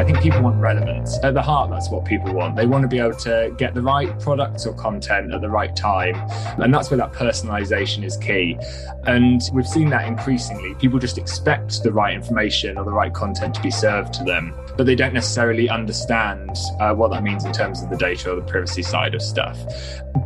I 0.00 0.04
think 0.04 0.22
people 0.22 0.40
want 0.40 0.56
relevance. 0.56 1.18
At 1.22 1.34
the 1.34 1.42
heart, 1.42 1.68
that's 1.68 1.90
what 1.90 2.06
people 2.06 2.32
want. 2.32 2.56
They 2.56 2.64
want 2.64 2.80
to 2.80 2.88
be 2.88 2.98
able 2.98 3.16
to 3.16 3.54
get 3.58 3.74
the 3.74 3.82
right 3.82 4.18
products 4.18 4.64
or 4.64 4.72
content 4.72 5.34
at 5.34 5.42
the 5.42 5.50
right 5.50 5.76
time. 5.76 6.14
And 6.56 6.72
that's 6.72 6.90
where 6.90 6.96
that 6.96 7.12
personalization 7.12 8.02
is 8.02 8.16
key. 8.16 8.56
And 9.04 9.42
we've 9.52 9.68
seen 9.68 9.90
that 9.90 10.08
increasingly. 10.08 10.74
People 10.76 10.98
just 10.98 11.18
expect 11.18 11.82
the 11.82 11.92
right 11.92 12.14
information 12.14 12.78
or 12.78 12.84
the 12.86 12.92
right 12.92 13.12
content 13.12 13.54
to 13.56 13.60
be 13.60 13.70
served 13.70 14.14
to 14.14 14.24
them, 14.24 14.54
but 14.78 14.86
they 14.86 14.94
don't 14.94 15.12
necessarily 15.12 15.68
understand 15.68 16.56
uh, 16.80 16.94
what 16.94 17.10
that 17.10 17.22
means 17.22 17.44
in 17.44 17.52
terms 17.52 17.82
of 17.82 17.90
the 17.90 17.98
data 17.98 18.32
or 18.32 18.36
the 18.36 18.42
privacy 18.42 18.82
side 18.82 19.14
of 19.14 19.20
stuff. 19.20 19.58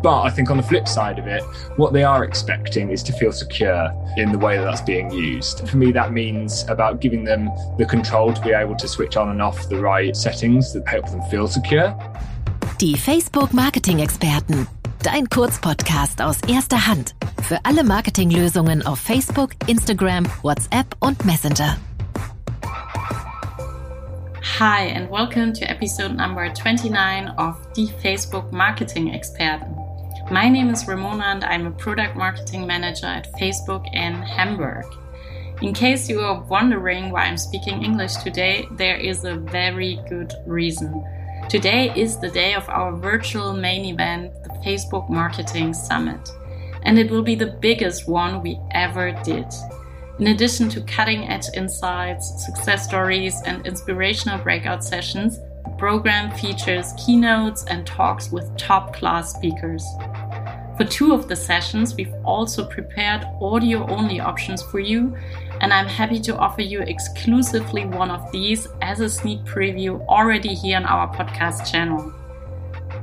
But 0.02 0.22
I 0.22 0.30
think 0.30 0.50
on 0.50 0.56
the 0.56 0.62
flip 0.62 0.86
side 0.86 1.18
of 1.18 1.26
it, 1.26 1.42
what 1.76 1.92
they 1.92 2.04
are 2.04 2.22
expecting 2.22 2.90
is 2.90 3.02
to 3.02 3.12
feel 3.12 3.32
secure 3.32 3.90
in 4.16 4.30
the 4.30 4.38
way 4.38 4.56
that 4.56 4.64
that's 4.64 4.82
being 4.82 5.10
used. 5.10 5.68
For 5.68 5.76
me, 5.76 5.90
that 5.92 6.12
means 6.12 6.64
about 6.68 7.00
giving 7.00 7.24
them 7.24 7.50
the 7.76 7.86
control 7.86 8.32
to 8.32 8.40
be 8.40 8.50
able 8.50 8.76
to 8.76 8.86
switch 8.86 9.16
on 9.16 9.30
and 9.30 9.42
off 9.42 9.63
the 9.68 9.80
right 9.80 10.16
settings 10.16 10.72
that 10.72 10.86
help 10.86 11.06
them 11.10 11.22
feel 11.30 11.46
secure. 11.46 11.94
Die 12.80 12.96
Facebook 12.96 13.52
Marketing 13.52 14.00
Experten. 14.00 14.66
Dein 15.02 15.28
Kurzpodcast 15.28 16.22
aus 16.22 16.38
erster 16.48 16.86
Hand. 16.86 17.14
Für 17.42 17.58
alle 17.64 17.84
Marketinglösungen 17.84 18.86
auf 18.86 18.98
Facebook, 18.98 19.50
Instagram, 19.66 20.26
WhatsApp 20.42 20.96
und 21.00 21.24
Messenger. 21.24 21.76
Hi, 24.58 24.86
and 24.86 25.10
welcome 25.10 25.52
to 25.52 25.68
episode 25.68 26.14
number 26.14 26.48
29 26.48 27.28
of 27.38 27.56
Die 27.74 27.88
Facebook 28.02 28.52
Marketing 28.52 29.12
Experten. 29.12 29.74
My 30.30 30.48
name 30.48 30.70
is 30.70 30.86
Ramona, 30.88 31.24
and 31.24 31.44
I'm 31.44 31.66
a 31.66 31.70
product 31.70 32.16
marketing 32.16 32.66
manager 32.66 33.06
at 33.06 33.30
Facebook 33.38 33.84
in 33.92 34.14
Hamburg. 34.22 34.86
In 35.62 35.72
case 35.72 36.08
you 36.08 36.20
are 36.20 36.42
wondering 36.42 37.10
why 37.10 37.24
I'm 37.24 37.38
speaking 37.38 37.82
English 37.82 38.16
today, 38.16 38.66
there 38.72 38.96
is 38.96 39.24
a 39.24 39.36
very 39.36 40.00
good 40.08 40.32
reason. 40.46 41.04
Today 41.48 41.92
is 41.94 42.18
the 42.18 42.28
day 42.28 42.54
of 42.54 42.68
our 42.68 42.92
virtual 42.96 43.52
main 43.54 43.84
event, 43.84 44.32
the 44.42 44.50
Facebook 44.66 45.08
Marketing 45.08 45.72
Summit, 45.72 46.28
and 46.82 46.98
it 46.98 47.10
will 47.10 47.22
be 47.22 47.36
the 47.36 47.56
biggest 47.60 48.08
one 48.08 48.42
we 48.42 48.58
ever 48.72 49.12
did. 49.22 49.46
In 50.18 50.26
addition 50.28 50.68
to 50.70 50.80
cutting 50.82 51.28
edge 51.28 51.46
insights, 51.54 52.44
success 52.44 52.84
stories, 52.84 53.40
and 53.46 53.64
inspirational 53.64 54.38
breakout 54.38 54.82
sessions, 54.82 55.38
the 55.64 55.74
program 55.78 56.36
features 56.36 56.92
keynotes 57.04 57.64
and 57.64 57.86
talks 57.86 58.30
with 58.30 58.56
top 58.56 58.94
class 58.94 59.34
speakers. 59.34 59.84
For 60.76 60.84
two 60.84 61.12
of 61.12 61.28
the 61.28 61.36
sessions, 61.36 61.94
we've 61.94 62.14
also 62.24 62.66
prepared 62.66 63.24
audio 63.40 63.86
only 63.88 64.18
options 64.18 64.60
for 64.60 64.80
you, 64.80 65.16
and 65.60 65.72
I'm 65.72 65.86
happy 65.86 66.18
to 66.20 66.36
offer 66.36 66.62
you 66.62 66.80
exclusively 66.80 67.84
one 67.86 68.10
of 68.10 68.32
these 68.32 68.66
as 68.82 68.98
a 68.98 69.08
sneak 69.08 69.44
preview 69.44 70.04
already 70.06 70.52
here 70.52 70.76
on 70.76 70.84
our 70.84 71.14
podcast 71.14 71.70
channel. 71.70 72.12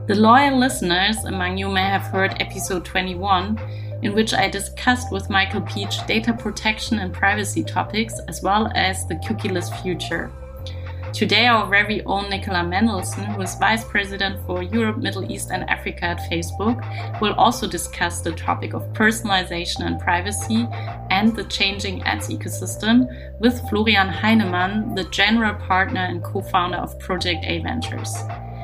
The 0.08 0.16
loyal 0.16 0.60
listeners 0.60 1.24
among 1.24 1.58
you 1.58 1.70
may 1.70 1.86
have 1.86 2.02
heard 2.02 2.36
episode 2.42 2.84
21, 2.84 3.58
in 4.02 4.14
which 4.14 4.34
I 4.34 4.50
discussed 4.50 5.10
with 5.10 5.30
Michael 5.30 5.62
Peach 5.62 6.06
data 6.08 6.34
protection 6.34 7.00
and 7.00 7.14
privacy 7.14 7.64
topics, 7.64 8.20
as 8.28 8.42
well 8.42 8.70
as 8.76 9.08
the 9.08 9.16
cookieless 9.16 9.82
future. 9.82 10.30
Today, 11.14 11.48
our 11.48 11.68
very 11.68 12.02
own 12.06 12.30
Nicola 12.30 12.64
Mendelsohn, 12.64 13.26
who 13.26 13.42
is 13.42 13.56
Vice 13.56 13.84
President 13.84 14.40
for 14.46 14.64
Europe, 14.64 14.98
Middle 14.98 15.30
East, 15.30 15.52
and 15.52 15.70
Africa 15.70 16.06
at 16.06 16.32
Facebook, 16.32 16.80
will 17.20 17.34
also 17.34 17.68
discuss 17.68 18.22
the 18.22 18.32
topic 18.32 18.74
of 18.74 18.82
personalization 18.94 19.82
and 19.86 20.00
privacy 20.00 20.68
and 21.10 21.36
the 21.36 21.44
changing 21.44 22.02
ads 22.04 22.30
ecosystem 22.30 23.08
with 23.42 23.60
Florian 23.70 24.08
Heinemann, 24.08 24.96
the 24.96 25.04
general 25.06 25.54
partner 25.56 26.00
and 26.00 26.24
co 26.24 26.42
founder 26.42 26.78
of 26.78 26.98
Project 27.00 27.44
A 27.44 27.60
Ventures. 27.60 28.16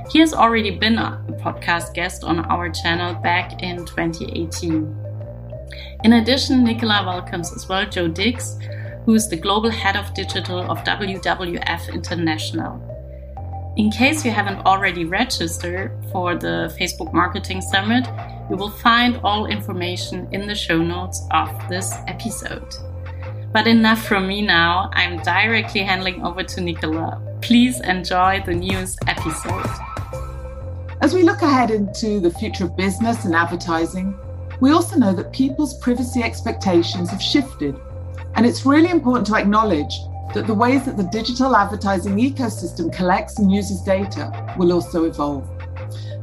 He 0.09 0.19
has 0.19 0.33
already 0.33 0.71
been 0.71 0.97
a 0.97 1.21
podcast 1.43 1.93
guest 1.93 2.23
on 2.23 2.39
our 2.45 2.69
channel 2.69 3.13
back 3.15 3.61
in 3.61 3.85
2018. 3.85 5.03
In 6.05 6.13
addition, 6.13 6.63
Nicola 6.63 7.03
welcomes 7.05 7.51
as 7.53 7.67
well 7.67 7.85
Joe 7.85 8.07
Diggs 8.07 8.57
who 9.07 9.13
is 9.13 9.29
the 9.29 9.37
global 9.37 9.69
head 9.69 9.95
of 9.95 10.13
digital 10.13 10.69
of 10.69 10.83
WWF 10.83 11.93
International. 11.93 12.73
In 13.77 13.89
case 13.89 14.25
you 14.25 14.31
haven't 14.31 14.65
already 14.65 15.05
registered 15.05 15.93
for 16.11 16.35
the 16.35 16.75
Facebook 16.77 17.13
Marketing 17.13 17.61
Summit, 17.61 18.05
you 18.49 18.57
will 18.57 18.69
find 18.69 19.15
all 19.23 19.45
information 19.45 20.27
in 20.33 20.45
the 20.45 20.53
show 20.53 20.79
notes 20.83 21.25
of 21.31 21.49
this 21.69 21.95
episode. 22.07 22.67
But 23.53 23.65
enough 23.65 24.05
from 24.05 24.27
me 24.27 24.41
now, 24.41 24.89
I'm 24.91 25.23
directly 25.23 25.83
handing 25.83 26.25
over 26.25 26.43
to 26.43 26.59
Nicola. 26.59 27.21
Please 27.41 27.79
enjoy 27.79 28.43
the 28.45 28.55
news 28.55 28.97
episode. 29.07 29.69
As 30.99 31.13
we 31.13 31.23
look 31.23 31.43
ahead 31.43 31.71
into 31.71 32.19
the 32.19 32.31
future 32.31 32.65
of 32.65 32.75
business 32.75 33.23
and 33.23 33.33
advertising, 33.33 34.19
we 34.59 34.71
also 34.71 34.97
know 34.97 35.13
that 35.13 35.31
people's 35.31 35.79
privacy 35.79 36.23
expectations 36.23 37.09
have 37.09 37.21
shifted 37.21 37.79
and 38.37 38.45
it's 38.45 38.67
really 38.67 38.91
important 38.91 39.25
to 39.25 39.35
acknowledge 39.35 39.93
that 40.35 40.45
the 40.45 40.53
ways 40.53 40.85
that 40.85 40.95
the 40.95 41.03
digital 41.05 41.55
advertising 41.55 42.17
ecosystem 42.17 42.93
collects 42.95 43.39
and 43.39 43.51
uses 43.51 43.81
data 43.81 44.53
will 44.59 44.71
also 44.71 45.05
evolve. 45.05 45.49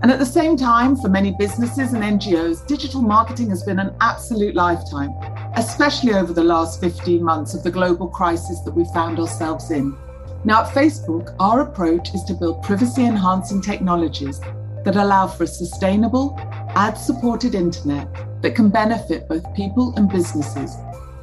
And 0.00 0.12
at 0.12 0.20
the 0.20 0.26
same 0.26 0.56
time, 0.56 0.94
for 0.94 1.08
many 1.08 1.34
businesses 1.36 1.92
and 1.92 2.04
NGOs, 2.04 2.64
digital 2.69 3.02
marketing 3.02 3.50
has 3.50 3.64
been 3.64 3.80
an 3.80 3.97
absolute 4.00 4.54
lifetime, 4.54 5.10
especially 5.56 6.14
over 6.14 6.32
the 6.32 6.44
last 6.44 6.80
15 6.80 7.20
months 7.20 7.52
of 7.52 7.64
the 7.64 7.70
global 7.70 8.06
crisis 8.06 8.60
that 8.60 8.76
we 8.76 8.84
found 8.94 9.19
ourselves 9.19 9.72
in. 9.72 9.96
Now, 10.44 10.62
at 10.62 10.72
Facebook, 10.72 11.34
our 11.41 11.62
approach 11.62 12.14
is 12.14 12.22
to 12.25 12.34
build 12.34 12.62
privacy 12.62 13.06
enhancing 13.06 13.60
technologies 13.60 14.38
that 14.84 14.94
allow 14.94 15.26
for 15.26 15.44
a 15.44 15.48
sustainable, 15.48 16.38
ad 16.76 16.94
supported 16.94 17.56
internet 17.56 18.06
that 18.41 18.54
can 18.54 18.69
benefit 18.69 19.28
both 19.28 19.52
people 19.56 19.94
and 19.96 20.08
businesses 20.08 20.76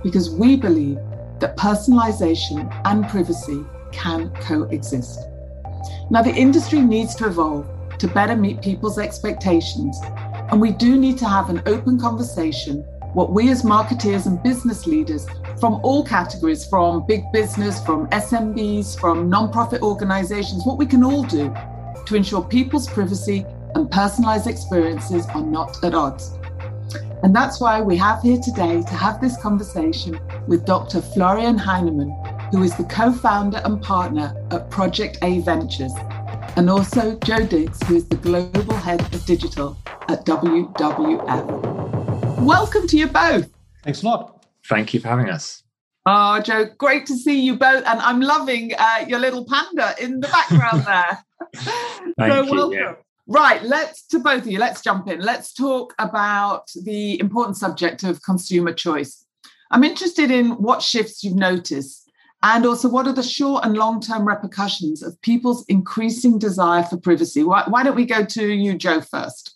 because 0.04 0.30
we 0.30 0.56
believe 0.56 0.98
that 1.40 1.58
personalization 1.58 2.70
and 2.86 3.08
privacy 3.10 3.66
can 3.92 4.30
coexist. 4.36 5.20
Now, 6.10 6.22
the 6.22 6.34
industry 6.34 6.82
needs 6.82 7.16
to 7.16 7.28
evolve 7.28 7.68
to 7.98 8.08
better 8.08 8.36
meet 8.36 8.62
people's 8.62 8.98
expectations, 8.98 9.98
and 10.52 10.60
we 10.60 10.72
do 10.72 10.98
need 10.98 11.18
to 11.20 11.28
have 11.28 11.50
an 11.50 11.62
open 11.66 12.00
conversation 12.00 12.86
what 13.14 13.34
we 13.34 13.50
as 13.50 13.64
marketeers 13.64 14.26
and 14.26 14.42
business 14.42 14.88
leaders 14.88 15.26
from 15.60 15.82
all 15.84 16.04
categories, 16.04 16.66
from 16.66 17.06
big 17.06 17.24
business, 17.34 17.84
from 17.84 18.08
SMBs, 18.08 18.98
from 18.98 19.30
nonprofit 19.30 19.82
organizations, 19.82 20.66
what 20.66 20.78
we 20.78 20.86
can 20.86 21.04
all 21.04 21.24
do 21.24 21.54
to 22.06 22.16
ensure 22.16 22.42
people's 22.42 22.88
privacy 22.88 23.46
and 23.76 23.92
personalized 23.92 24.48
experiences 24.48 25.26
are 25.28 25.42
not 25.42 25.84
at 25.84 25.94
odds. 25.94 26.38
And 27.24 27.36
that's 27.36 27.62
why 27.62 27.82
we 27.82 27.96
have 27.98 28.24
here 28.24 28.40
today 28.40 28.82
to 28.82 28.94
have 28.96 29.22
this 29.22 29.38
conversation 29.38 30.20
with 30.48 30.66
Dr. 30.66 31.02
Florian 31.02 31.56
Heinemann, 31.56 32.10
who 32.52 32.64
is 32.64 32.76
the 32.76 32.84
co 32.84 33.12
founder 33.12 33.62
and 33.64 33.80
partner 33.80 34.36
at 34.50 34.72
Project 34.72 35.20
A 35.22 35.38
Ventures, 35.42 35.94
and 36.56 36.68
also 36.68 37.20
Joe 37.20 37.46
Diggs, 37.46 37.80
who 37.84 37.96
is 37.96 38.08
the 38.08 38.16
global 38.16 38.74
head 38.74 39.02
of 39.14 39.24
digital 39.26 39.78
at 40.08 40.26
WWF. 40.26 42.42
Welcome 42.42 42.88
to 42.88 42.98
you 42.98 43.06
both. 43.06 43.48
Thanks 43.84 44.02
a 44.02 44.06
lot. 44.08 44.44
Thank 44.68 44.96
you 44.96 45.00
for 45.00 45.10
having 45.10 45.30
us. 45.30 45.62
Oh, 46.08 46.42
Joe, 46.42 46.66
great 46.80 47.06
to 47.06 47.16
see 47.16 47.40
you 47.40 47.56
both. 47.56 47.86
And 47.86 48.00
I'm 48.00 48.22
loving 48.22 48.72
uh, 48.80 49.06
your 49.08 49.20
little 49.20 49.46
panda 49.46 49.94
in 50.02 50.22
the 50.22 50.28
background 50.28 50.88
there. 50.88 51.24
Thank 52.18 52.34
so, 52.34 52.42
you, 52.42 52.52
welcome. 52.52 52.80
Yeah. 52.80 52.96
Right, 53.34 53.64
let's 53.64 54.06
to 54.08 54.20
both 54.20 54.42
of 54.42 54.52
you, 54.52 54.60
let's 54.60 54.82
jump 54.82 55.08
in. 55.08 55.22
Let's 55.22 55.54
talk 55.54 55.96
about 56.00 56.70
the 56.84 57.18
important 57.22 57.56
subject 57.56 58.04
of 58.04 58.22
consumer 58.24 58.74
choice. 58.74 59.26
I'm 59.72 59.86
interested 59.86 60.30
in 60.30 60.50
what 60.62 60.82
shifts 60.82 61.24
you've 61.24 61.38
noticed 61.38 62.12
and 62.44 62.66
also 62.66 62.90
what 62.90 63.08
are 63.08 63.14
the 63.14 63.24
short 63.24 63.64
and 63.64 63.78
long 63.78 64.02
term 64.02 64.28
repercussions 64.28 65.02
of 65.02 65.20
people's 65.22 65.64
increasing 65.70 66.40
desire 66.40 66.84
for 66.84 66.98
privacy. 66.98 67.42
Why, 67.42 67.64
why 67.70 67.84
don't 67.84 67.96
we 67.96 68.06
go 68.06 68.26
to 68.26 68.52
you, 68.52 68.78
Joe, 68.78 69.00
first? 69.00 69.56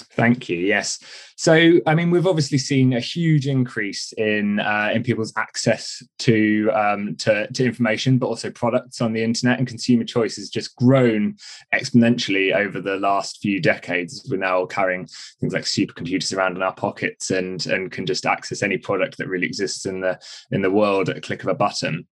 Thank 0.00 0.48
you. 0.48 0.58
Yes. 0.58 0.98
So, 1.36 1.80
I 1.86 1.94
mean, 1.94 2.10
we've 2.10 2.26
obviously 2.26 2.58
seen 2.58 2.92
a 2.92 3.00
huge 3.00 3.46
increase 3.46 4.12
in 4.14 4.60
uh, 4.60 4.90
in 4.92 5.02
people's 5.02 5.32
access 5.36 6.02
to, 6.20 6.70
um, 6.72 7.16
to 7.16 7.46
to 7.52 7.64
information, 7.64 8.18
but 8.18 8.26
also 8.26 8.50
products 8.50 9.00
on 9.00 9.12
the 9.12 9.22
internet, 9.22 9.58
and 9.58 9.66
consumer 9.66 10.04
choice 10.04 10.36
has 10.36 10.50
just 10.50 10.74
grown 10.76 11.36
exponentially 11.72 12.54
over 12.54 12.80
the 12.80 12.96
last 12.96 13.40
few 13.40 13.60
decades. 13.60 14.26
We're 14.30 14.38
now 14.38 14.66
carrying 14.66 15.06
things 15.40 15.52
like 15.52 15.64
supercomputers 15.64 16.36
around 16.36 16.56
in 16.56 16.62
our 16.62 16.74
pockets, 16.74 17.30
and 17.30 17.64
and 17.66 17.90
can 17.92 18.06
just 18.06 18.26
access 18.26 18.62
any 18.62 18.78
product 18.78 19.18
that 19.18 19.28
really 19.28 19.46
exists 19.46 19.86
in 19.86 20.00
the 20.00 20.18
in 20.50 20.62
the 20.62 20.70
world 20.70 21.08
at 21.08 21.18
a 21.18 21.20
click 21.20 21.42
of 21.42 21.48
a 21.48 21.54
button. 21.54 22.06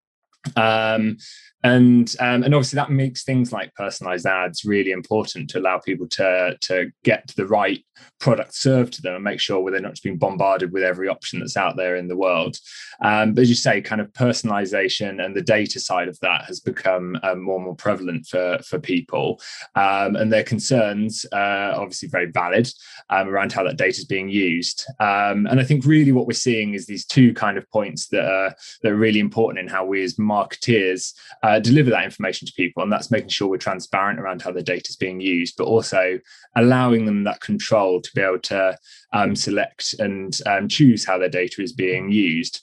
Um, 0.55 1.17
and 1.67 2.15
um, 2.21 2.45
and 2.45 2.55
obviously 2.55 2.77
that 2.77 2.91
makes 2.91 3.25
things 3.25 3.53
like 3.53 3.75
personalized 3.75 4.25
ads 4.25 4.65
really 4.65 4.93
important 4.93 5.51
to 5.51 5.59
allow 5.59 5.79
people 5.79 6.07
to 6.09 6.57
to 6.61 6.93
get 7.03 7.33
the 7.37 7.47
right 7.47 7.85
product 8.21 8.55
served 8.55 8.93
to 8.93 9.03
them 9.03 9.15
and 9.15 9.25
make 9.25 9.41
sure 9.41 9.69
they're 9.71 9.81
not 9.81 9.93
just 9.93 10.03
being 10.03 10.19
bombarded 10.19 10.71
with 10.71 10.83
every 10.83 11.09
option 11.09 11.41
that's 11.41 11.57
out 11.57 11.77
there 11.77 11.97
in 11.97 12.09
the 12.09 12.17
world. 12.17 12.59
Um, 13.03 13.33
but 13.33 13.43
as 13.43 13.49
you 13.49 13.55
say, 13.55 13.81
kind 13.81 14.01
of 14.01 14.13
personalization 14.13 15.25
and 15.25 15.35
the 15.35 15.43
data 15.43 15.81
side 15.81 16.09
of 16.09 16.19
that 16.21 16.45
has 16.45 16.61
become 16.61 17.19
um, 17.23 17.43
more 17.43 17.57
and 17.57 17.65
more 17.65 17.75
prevalent 17.75 18.27
for 18.27 18.59
for 18.65 18.79
people, 18.79 19.41
um, 19.75 20.15
and 20.15 20.33
their 20.33 20.45
concerns 20.45 21.27
are 21.33 21.73
obviously 21.73 22.09
very 22.09 22.31
valid 22.31 22.71
um, 23.11 23.29
around 23.29 23.53
how 23.53 23.65
that 23.65 23.77
data 23.77 23.99
is 23.99 24.05
being 24.05 24.29
used. 24.29 24.85
And 25.01 25.61
I 25.61 25.65
think 25.65 25.85
really 25.85 26.13
what 26.13 26.27
we're 26.27 26.33
seeing 26.33 26.75
is 26.75 26.87
these 26.87 27.07
two 27.07 27.35
kind 27.35 27.59
of 27.59 27.69
points 27.71 28.09
that 28.09 28.25
are 28.25 28.55
that 28.83 28.93
are 28.93 28.97
really 28.97 29.21
important 29.21 29.59
in 29.59 29.69
how 29.69 29.85
we 29.85 30.03
as 30.05 30.15
marketeers 30.15 31.13
uh, 31.43 31.56
deliver 31.61 31.91
that 31.91 32.05
information 32.05 32.47
to 32.47 32.53
people, 32.55 32.83
and 32.83 32.93
that's 32.93 33.11
making 33.11 33.29
sure 33.29 33.49
we're 33.49 33.59
transparent 33.59 34.21
around 34.21 34.43
how 34.43 34.53
the 34.53 34.63
data 34.63 34.87
is 34.89 34.97
being 34.97 35.21
used, 35.21 35.55
but 35.57 35.65
also 35.65 36.19
allowing 36.57 37.05
them 37.05 37.25
that 37.25 37.41
control 37.41 38.01
to 38.01 38.11
be 38.15 38.21
able 38.21 38.39
to 38.41 38.77
um, 39.13 39.37
select 39.37 39.95
and 39.99 40.39
um, 40.47 40.69
choose 40.69 41.05
how 41.05 41.19
their 41.19 41.29
data 41.29 41.63
is 41.63 41.73
being 41.73 42.11
used. 42.11 42.63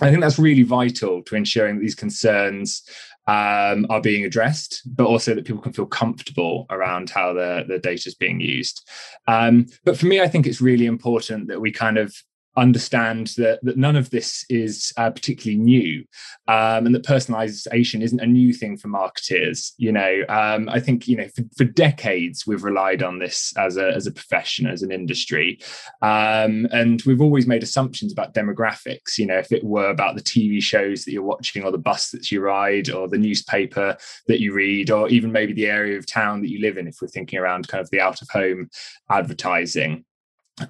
I 0.00 0.10
think 0.10 0.22
that's 0.22 0.38
really 0.38 0.64
vital 0.64 1.22
to 1.22 1.36
ensuring 1.36 1.76
that 1.76 1.82
these 1.82 1.94
concerns 1.94 2.82
um, 3.26 3.86
are 3.90 4.00
being 4.00 4.24
addressed, 4.24 4.82
but 4.86 5.06
also 5.06 5.34
that 5.34 5.44
people 5.44 5.62
can 5.62 5.72
feel 5.72 5.86
comfortable 5.86 6.66
around 6.70 7.10
how 7.10 7.32
the, 7.32 7.64
the 7.66 7.78
data 7.78 8.08
is 8.08 8.14
being 8.14 8.40
used. 8.40 8.86
Um, 9.26 9.66
but 9.84 9.96
for 9.96 10.06
me, 10.06 10.20
I 10.20 10.28
think 10.28 10.46
it's 10.46 10.60
really 10.60 10.86
important 10.86 11.48
that 11.48 11.60
we 11.60 11.72
kind 11.72 11.96
of 11.96 12.14
understand 12.56 13.28
that, 13.36 13.58
that 13.62 13.76
none 13.76 13.96
of 13.96 14.10
this 14.10 14.44
is 14.48 14.92
uh, 14.96 15.10
particularly 15.10 15.60
new 15.60 16.04
um, 16.46 16.86
and 16.86 16.94
that 16.94 17.04
personalization 17.04 18.02
isn't 18.02 18.20
a 18.20 18.26
new 18.26 18.52
thing 18.52 18.76
for 18.76 18.88
marketers 18.88 19.74
you 19.76 19.90
know? 19.90 20.22
Um, 20.28 20.68
i 20.68 20.78
think 20.78 21.08
you 21.08 21.16
know 21.16 21.28
for, 21.34 21.42
for, 21.56 21.64
decades 21.74 22.46
we've 22.46 22.62
relied 22.62 23.02
on 23.02 23.18
this 23.18 23.52
as 23.56 23.76
a, 23.76 23.88
as 23.88 24.06
a 24.06 24.12
profession 24.12 24.66
as 24.66 24.82
an 24.82 24.92
industry 24.92 25.58
um, 26.02 26.68
and 26.70 27.02
we've 27.06 27.20
always 27.20 27.46
made 27.46 27.62
assumptions 27.62 28.12
about 28.12 28.34
demographics 28.34 29.18
you 29.18 29.26
know? 29.26 29.38
If 29.38 29.50
it 29.50 29.64
were 29.64 29.90
about 29.90 30.14
the 30.14 30.22
tv 30.22 30.62
shows 30.62 31.04
that 31.04 31.12
you're 31.12 31.22
watching 31.22 31.64
or 31.64 31.72
the 31.72 31.78
bus 31.78 32.10
that 32.10 32.30
you 32.30 32.40
ride 32.40 32.90
or 32.90 33.08
the 33.08 33.18
newspaper 33.18 33.96
that 34.28 34.40
you 34.40 34.52
read 34.52 34.90
or 34.90 35.08
even 35.08 35.32
maybe 35.32 35.52
the 35.52 35.66
area 35.66 35.98
of 35.98 36.06
town 36.06 36.42
that 36.42 36.50
you 36.50 36.60
live 36.60 36.78
in 36.78 36.86
if 36.86 36.98
we're 37.02 37.08
thinking 37.08 37.38
around 37.38 37.66
kind 37.66 37.82
of 37.82 37.90
the 37.90 38.00
out 38.00 38.22
of 38.22 38.28
home 38.28 38.68
advertising 39.10 40.04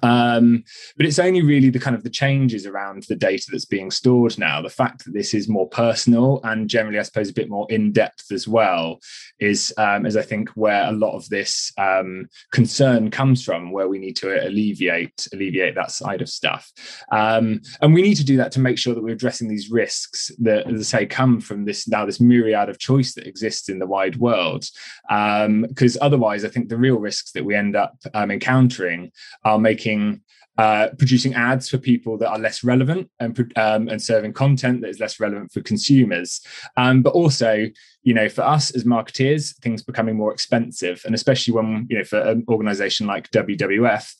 um, 0.01 0.63
but 0.97 1.05
it's 1.05 1.19
only 1.19 1.41
really 1.41 1.69
the 1.69 1.79
kind 1.79 1.95
of 1.95 2.03
the 2.03 2.09
changes 2.09 2.65
around 2.65 3.03
the 3.03 3.15
data 3.15 3.45
that's 3.51 3.65
being 3.65 3.91
stored 3.91 4.37
now. 4.37 4.61
The 4.61 4.69
fact 4.69 5.05
that 5.05 5.13
this 5.13 5.33
is 5.33 5.47
more 5.47 5.69
personal 5.69 6.39
and 6.43 6.69
generally 6.69 6.99
i 6.99 7.03
suppose 7.03 7.29
a 7.29 7.33
bit 7.33 7.49
more 7.49 7.67
in 7.69 7.91
depth 7.91 8.31
as 8.31 8.47
well 8.47 8.99
is 9.39 9.73
um, 9.77 10.05
is 10.05 10.17
i 10.17 10.21
think 10.21 10.49
where 10.49 10.87
a 10.87 10.91
lot 10.91 11.15
of 11.15 11.27
this 11.29 11.71
um, 11.77 12.27
concern 12.51 13.11
comes 13.11 13.43
from 13.43 13.71
where 13.71 13.87
we 13.87 13.99
need 13.99 14.15
to 14.15 14.47
alleviate 14.47 15.27
alleviate 15.33 15.75
that 15.75 15.91
side 15.91 16.21
of 16.21 16.29
stuff. 16.29 16.71
Um, 17.11 17.61
and 17.81 17.93
we 17.93 18.01
need 18.01 18.15
to 18.15 18.23
do 18.23 18.37
that 18.37 18.51
to 18.53 18.59
make 18.59 18.77
sure 18.77 18.93
that 18.93 19.03
we're 19.03 19.13
addressing 19.13 19.47
these 19.47 19.69
risks 19.69 20.31
that 20.39 20.67
as 20.67 20.79
i 20.79 20.99
say 20.99 21.05
come 21.05 21.39
from 21.39 21.65
this 21.65 21.87
now 21.87 22.05
this 22.05 22.19
myriad 22.19 22.69
of 22.69 22.79
choice 22.79 23.13
that 23.15 23.27
exists 23.27 23.69
in 23.69 23.79
the 23.79 23.87
wide 23.87 24.17
world. 24.17 24.65
Because 25.07 25.97
um, 25.97 26.01
otherwise 26.01 26.45
i 26.45 26.49
think 26.49 26.69
the 26.69 26.77
real 26.77 26.97
risks 26.97 27.31
that 27.33 27.45
we 27.45 27.55
end 27.55 27.75
up 27.75 27.95
um, 28.13 28.31
encountering 28.31 29.11
are 29.43 29.59
making 29.59 29.74
making 29.75 30.21
uh, 30.57 30.87
producing 30.97 31.33
ads 31.33 31.67
for 31.67 31.77
people 31.77 32.17
that 32.17 32.29
are 32.29 32.39
less 32.39 32.63
relevant 32.63 33.09
and 33.19 33.37
um, 33.57 33.89
and 33.89 34.01
serving 34.01 34.31
content 34.31 34.79
that 34.81 34.89
is 34.89 35.01
less 35.01 35.19
relevant 35.19 35.51
for 35.51 35.61
consumers. 35.61 36.39
Um, 36.77 37.01
but 37.01 37.13
also, 37.13 37.65
you 38.03 38.13
know, 38.13 38.29
for 38.29 38.43
us 38.43 38.71
as 38.73 38.85
marketeers, 38.85 39.53
things 39.57 39.83
becoming 39.83 40.15
more 40.15 40.31
expensive, 40.31 41.01
and 41.05 41.13
especially 41.13 41.53
when 41.53 41.87
you 41.89 41.97
know, 41.97 42.05
for 42.05 42.19
an 42.19 42.45
organization 42.47 43.05
like 43.05 43.29
WWF, 43.31 44.13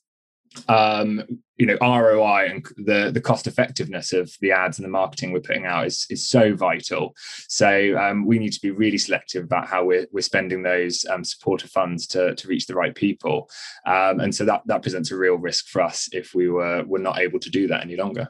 um, 0.68 1.24
you 1.58 1.66
know 1.66 1.78
ROI 1.82 2.48
and 2.50 2.66
the 2.78 3.12
the 3.14 3.22
cost 3.22 3.48
effectiveness 3.48 4.14
of 4.14 4.34
the 4.42 4.52
ads 4.52 4.78
and 4.78 4.86
the 4.86 4.90
marketing 4.90 5.32
we're 5.32 5.40
putting 5.40 5.66
out 5.66 5.86
is 5.86 6.06
is 6.10 6.28
so 6.28 6.56
vital. 6.56 7.14
So 7.48 7.98
um, 7.98 8.26
we 8.26 8.40
need 8.40 8.54
to 8.54 8.62
be 8.62 8.72
really 8.72 8.98
selective 8.98 9.46
about 9.46 9.68
how 9.68 9.86
we're 9.86 10.08
we're 10.12 10.22
spending 10.22 10.64
those 10.64 11.06
um, 11.10 11.24
supporter 11.24 11.68
funds 11.68 12.08
to 12.08 12.36
to 12.36 12.48
reach 12.48 12.68
the 12.68 12.76
right 12.76 12.94
people, 12.96 13.50
um, 13.86 14.20
and 14.20 14.34
so 14.34 14.46
that 14.46 14.64
that 14.66 14.82
presents 14.82 15.12
a 15.12 15.18
real 15.18 15.36
risk 15.36 15.68
for 15.68 15.82
us 15.82 16.10
if 16.12 16.34
we 16.34 16.50
were 16.50 16.84
were 16.86 17.00
not 17.00 17.20
able 17.20 17.40
to 17.40 17.50
do 17.50 17.68
that 17.68 17.84
any 17.84 17.96
longer. 17.96 18.28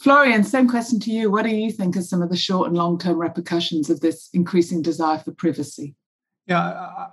Florian, 0.00 0.42
same 0.42 0.68
question 0.68 0.98
to 1.00 1.10
you. 1.10 1.30
What 1.30 1.44
do 1.44 1.54
you 1.54 1.70
think 1.70 1.96
are 1.96 2.02
some 2.02 2.22
of 2.22 2.30
the 2.30 2.36
short 2.36 2.68
and 2.68 2.76
long 2.76 2.98
term 2.98 3.20
repercussions 3.20 3.90
of 3.90 4.00
this 4.00 4.28
increasing 4.32 4.82
desire 4.82 5.18
for 5.18 5.32
privacy? 5.32 5.94
Yeah, 6.46 6.60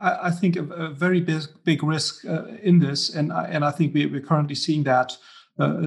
I, 0.02 0.20
I 0.24 0.32
think 0.32 0.56
a, 0.56 0.64
a, 0.64 0.90
very 0.90 1.22
big, 1.22 1.44
big 1.64 1.84
risk 1.84 2.26
uh, 2.26 2.46
in 2.64 2.80
this, 2.80 3.14
and 3.14 3.32
and 3.32 3.64
I 3.64 3.70
think 3.70 3.94
we, 3.94 4.08
we're 4.08 4.22
currently 4.22 4.56
seeing 4.56 4.84
that 4.84 5.16
uh, 5.60 5.82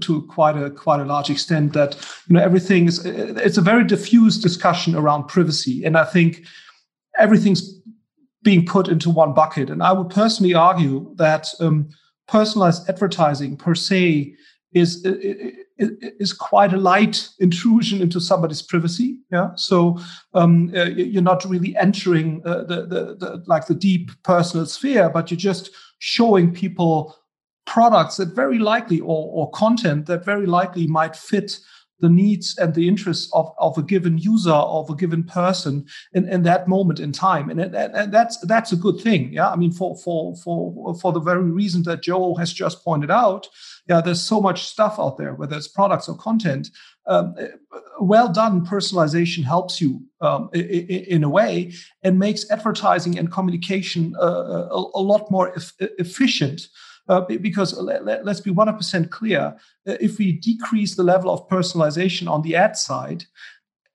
to 0.00 0.26
quite 0.28 0.56
a 0.56 0.70
quite 0.70 1.00
a 1.00 1.04
large 1.04 1.30
extent. 1.30 1.72
That 1.72 1.96
you 2.28 2.34
know 2.34 2.42
everything 2.42 2.86
is 2.86 3.04
it's 3.04 3.58
a 3.58 3.62
very 3.62 3.84
diffuse 3.84 4.38
discussion 4.38 4.94
around 4.94 5.26
privacy, 5.26 5.84
and 5.84 5.96
I 5.96 6.04
think 6.04 6.44
everything's 7.18 7.80
being 8.42 8.64
put 8.64 8.88
into 8.88 9.10
one 9.10 9.34
bucket. 9.34 9.68
And 9.68 9.82
I 9.82 9.92
would 9.92 10.10
personally 10.10 10.54
argue 10.54 11.12
that 11.16 11.48
um, 11.60 11.88
personalized 12.28 12.88
advertising 12.88 13.56
per 13.56 13.74
se 13.74 14.34
is 14.72 15.04
is 15.04 16.32
quite 16.32 16.72
a 16.72 16.76
light 16.76 17.28
intrusion 17.38 18.00
into 18.00 18.20
somebody's 18.20 18.62
privacy. 18.62 19.18
Yeah, 19.32 19.50
so 19.56 19.98
um, 20.34 20.72
uh, 20.76 20.84
you're 20.84 21.22
not 21.22 21.44
really 21.44 21.76
entering 21.76 22.42
uh, 22.44 22.64
the, 22.64 22.86
the, 22.86 23.16
the 23.18 23.44
like 23.46 23.66
the 23.66 23.74
deep 23.74 24.10
personal 24.22 24.66
sphere, 24.66 25.10
but 25.10 25.30
you're 25.30 25.38
just 25.38 25.70
showing 25.98 26.52
people 26.52 27.16
products 27.66 28.16
that 28.16 28.34
very 28.34 28.58
likely 28.58 29.00
or, 29.00 29.30
or 29.32 29.50
content 29.50 30.06
that 30.06 30.24
very 30.24 30.46
likely 30.46 30.86
might 30.86 31.14
fit 31.14 31.58
the 32.00 32.08
needs 32.08 32.56
and 32.58 32.74
the 32.74 32.88
interests 32.88 33.30
of, 33.32 33.52
of 33.58 33.76
a 33.78 33.82
given 33.82 34.18
user 34.18 34.52
of 34.52 34.90
a 34.90 34.94
given 34.94 35.22
person 35.22 35.86
in, 36.12 36.28
in 36.28 36.42
that 36.42 36.68
moment 36.68 37.00
in 37.00 37.12
time. 37.12 37.50
And, 37.50 37.60
and, 37.60 37.74
and 37.74 38.12
that's 38.12 38.38
that's 38.46 38.72
a 38.72 38.76
good 38.76 39.00
thing 39.00 39.32
yeah? 39.32 39.50
I 39.50 39.56
mean 39.56 39.72
for 39.72 39.96
for 39.96 40.36
for 40.36 40.94
for 40.94 41.12
the 41.12 41.20
very 41.20 41.50
reason 41.50 41.82
that 41.84 42.02
joe 42.02 42.34
has 42.36 42.52
just 42.52 42.84
pointed 42.84 43.10
out 43.10 43.48
yeah 43.88 44.00
there's 44.00 44.20
so 44.22 44.40
much 44.40 44.64
stuff 44.64 44.98
out 44.98 45.18
there 45.18 45.34
whether 45.34 45.56
it's 45.56 45.68
products 45.68 46.08
or 46.08 46.16
content. 46.16 46.68
Um, 47.06 47.34
well 47.98 48.28
done 48.32 48.64
personalization 48.64 49.42
helps 49.42 49.80
you 49.80 50.02
um, 50.20 50.50
in, 50.52 51.24
a 51.24 51.28
way 51.28 51.72
and 52.02 52.18
makes 52.18 52.48
advertising 52.50 53.18
and 53.18 53.32
communication 53.32 54.14
uh, 54.20 54.68
a, 54.70 54.90
a, 54.94 55.02
lot 55.02 55.30
more 55.30 55.52
e- 55.56 55.88
efficient 55.98 56.68
uh, 57.10 57.20
because 57.22 57.76
let, 57.76 58.26
us 58.26 58.40
be 58.40 58.52
100% 58.52 59.10
clear 59.10 59.40
uh, 59.40 59.96
if 60.00 60.18
we 60.18 60.32
decrease 60.32 60.94
the 60.94 61.02
level 61.02 61.30
of 61.32 61.48
personalization 61.48 62.30
on 62.30 62.40
the 62.42 62.54
ad 62.54 62.76
side 62.76 63.24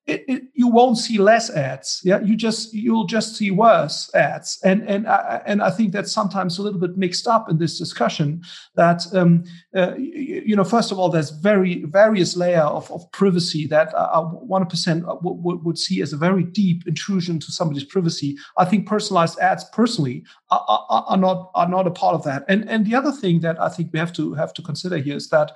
it, 0.07 0.23
it, 0.27 0.43
you 0.53 0.67
won't 0.67 0.99
see 0.99 1.17
less 1.17 1.49
ads. 1.49 1.99
Yeah, 2.03 2.21
you 2.21 2.35
just 2.35 2.73
you'll 2.73 3.07
just 3.07 3.35
see 3.35 3.49
worse 3.49 4.13
ads, 4.13 4.59
and 4.63 4.87
and 4.87 5.07
I, 5.07 5.41
and 5.47 5.63
I 5.63 5.71
think 5.71 5.93
that's 5.93 6.11
sometimes 6.11 6.59
a 6.59 6.61
little 6.61 6.79
bit 6.79 6.95
mixed 6.95 7.27
up 7.27 7.49
in 7.49 7.57
this 7.57 7.79
discussion. 7.79 8.43
That 8.75 9.01
um, 9.13 9.45
uh, 9.75 9.95
you, 9.97 10.43
you, 10.45 10.55
know, 10.55 10.63
first 10.63 10.91
of 10.91 10.99
all, 10.99 11.09
there's 11.09 11.31
very 11.31 11.85
various 11.85 12.37
layer 12.37 12.61
of, 12.61 12.91
of 12.91 13.11
privacy 13.13 13.65
that 13.67 13.93
one 14.31 14.67
percent 14.67 15.05
would, 15.23 15.77
see 15.79 16.01
as 16.01 16.13
a 16.13 16.17
very 16.17 16.43
deep 16.43 16.87
intrusion 16.87 17.39
to 17.39 17.51
somebody's 17.51 17.83
privacy. 17.83 18.37
I 18.57 18.65
think 18.65 18.87
personalized 18.87 19.39
ads, 19.39 19.65
personally, 19.73 20.23
are, 20.51 20.63
are, 20.67 21.05
are 21.09 21.17
not 21.17 21.49
are 21.55 21.67
not 21.67 21.87
a 21.87 21.91
part 21.91 22.13
of 22.13 22.23
that. 22.25 22.45
And 22.47 22.69
and 22.69 22.85
the 22.85 22.93
other 22.93 23.11
thing 23.11 23.39
that 23.39 23.59
I 23.59 23.69
think 23.69 23.91
we 23.91 23.97
have 23.97 24.13
to 24.13 24.35
have 24.35 24.53
to 24.53 24.61
consider 24.61 24.97
here 24.97 25.15
is 25.15 25.29
that 25.29 25.53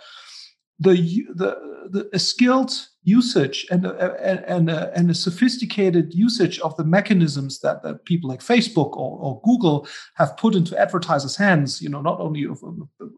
the 0.80 0.96
the, 1.36 1.88
the 1.92 2.10
a 2.14 2.20
skilled 2.20 2.74
usage 3.10 3.66
and 3.72 3.86
uh, 3.86 4.14
and 4.22 4.40
and 4.56 4.70
a, 4.70 4.92
and 4.98 5.10
a, 5.10 5.14
sophisticated 5.14 6.14
usage 6.14 6.60
of 6.60 6.76
the 6.78 6.84
mechanisms 6.84 7.60
that, 7.60 7.82
that 7.84 8.06
people 8.06 8.30
like 8.30 8.42
Facebook 8.42 8.92
or, 9.04 9.12
or 9.26 9.42
Google 9.44 9.88
have 10.16 10.38
put 10.38 10.56
into 10.56 10.80
advertisers' 10.80 11.36
hands. 11.36 11.82
You 11.82 11.90
know, 11.90 12.02
not 12.02 12.20
only 12.20 12.44
of 12.46 12.64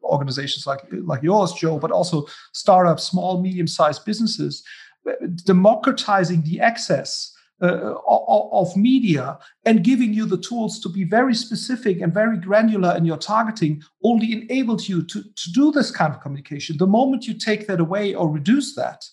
organizations 0.04 0.66
like 0.66 0.82
like 1.12 1.24
yours, 1.24 1.54
Joe, 1.54 1.78
but 1.80 1.92
also 1.92 2.26
startups, 2.54 3.04
small, 3.04 3.42
medium-sized 3.42 4.06
businesses, 4.06 4.64
uh, 5.08 5.14
democratizing 5.46 6.44
the 6.44 6.60
access 6.60 7.36
uh, 7.62 7.94
of 8.08 8.76
media 8.76 9.38
and 9.66 9.84
giving 9.84 10.14
you 10.14 10.26
the 10.26 10.38
tools 10.38 10.80
to 10.80 10.90
be 10.90 11.04
very 11.04 11.36
specific 11.36 12.02
and 12.02 12.14
very 12.14 12.38
granular 12.38 12.96
in 12.98 13.06
your 13.06 13.18
targeting 13.18 13.82
only 14.04 14.32
enables 14.34 14.90
you 14.90 15.04
to, 15.04 15.22
to 15.22 15.52
do 15.54 15.72
this 15.72 15.92
kind 15.92 16.14
of 16.14 16.22
communication. 16.22 16.78
The 16.78 16.88
moment 16.88 17.28
you 17.28 17.36
take 17.36 17.68
that 17.68 17.80
away 17.80 18.16
or 18.16 18.30
reduce 18.30 18.76
that, 18.76 19.04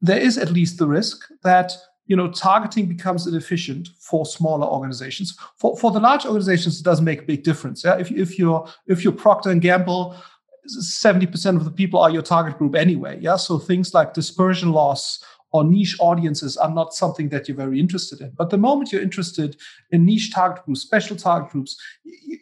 there 0.00 0.18
is 0.18 0.38
at 0.38 0.50
least 0.50 0.78
the 0.78 0.86
risk 0.86 1.28
that 1.42 1.72
you 2.06 2.16
know 2.16 2.30
targeting 2.30 2.86
becomes 2.86 3.26
inefficient 3.26 3.88
for 4.00 4.24
smaller 4.24 4.66
organizations. 4.66 5.36
For, 5.58 5.76
for 5.76 5.90
the 5.90 6.00
large 6.00 6.24
organizations, 6.24 6.80
it 6.80 6.84
doesn't 6.84 7.04
make 7.04 7.22
a 7.22 7.26
big 7.26 7.42
difference. 7.42 7.84
Yeah? 7.84 7.98
If, 7.98 8.10
if 8.10 8.38
you're 8.38 8.68
if 8.86 9.02
you're 9.02 9.12
Procter 9.12 9.50
and 9.50 9.60
Gamble, 9.60 10.16
70% 10.68 11.56
of 11.56 11.64
the 11.64 11.70
people 11.70 12.00
are 12.00 12.10
your 12.10 12.22
target 12.22 12.58
group 12.58 12.74
anyway. 12.74 13.18
Yeah. 13.20 13.36
So 13.36 13.58
things 13.58 13.94
like 13.94 14.14
dispersion 14.14 14.72
loss 14.72 15.22
or 15.52 15.64
niche 15.64 15.96
audiences 16.00 16.56
are 16.56 16.70
not 16.70 16.92
something 16.92 17.28
that 17.30 17.48
you're 17.48 17.56
very 17.56 17.78
interested 17.80 18.20
in. 18.20 18.32
But 18.36 18.50
the 18.50 18.58
moment 18.58 18.92
you're 18.92 19.02
interested 19.02 19.56
in 19.90 20.04
niche 20.04 20.32
target 20.32 20.64
groups, 20.64 20.82
special 20.82 21.16
target 21.16 21.50
groups, 21.50 21.76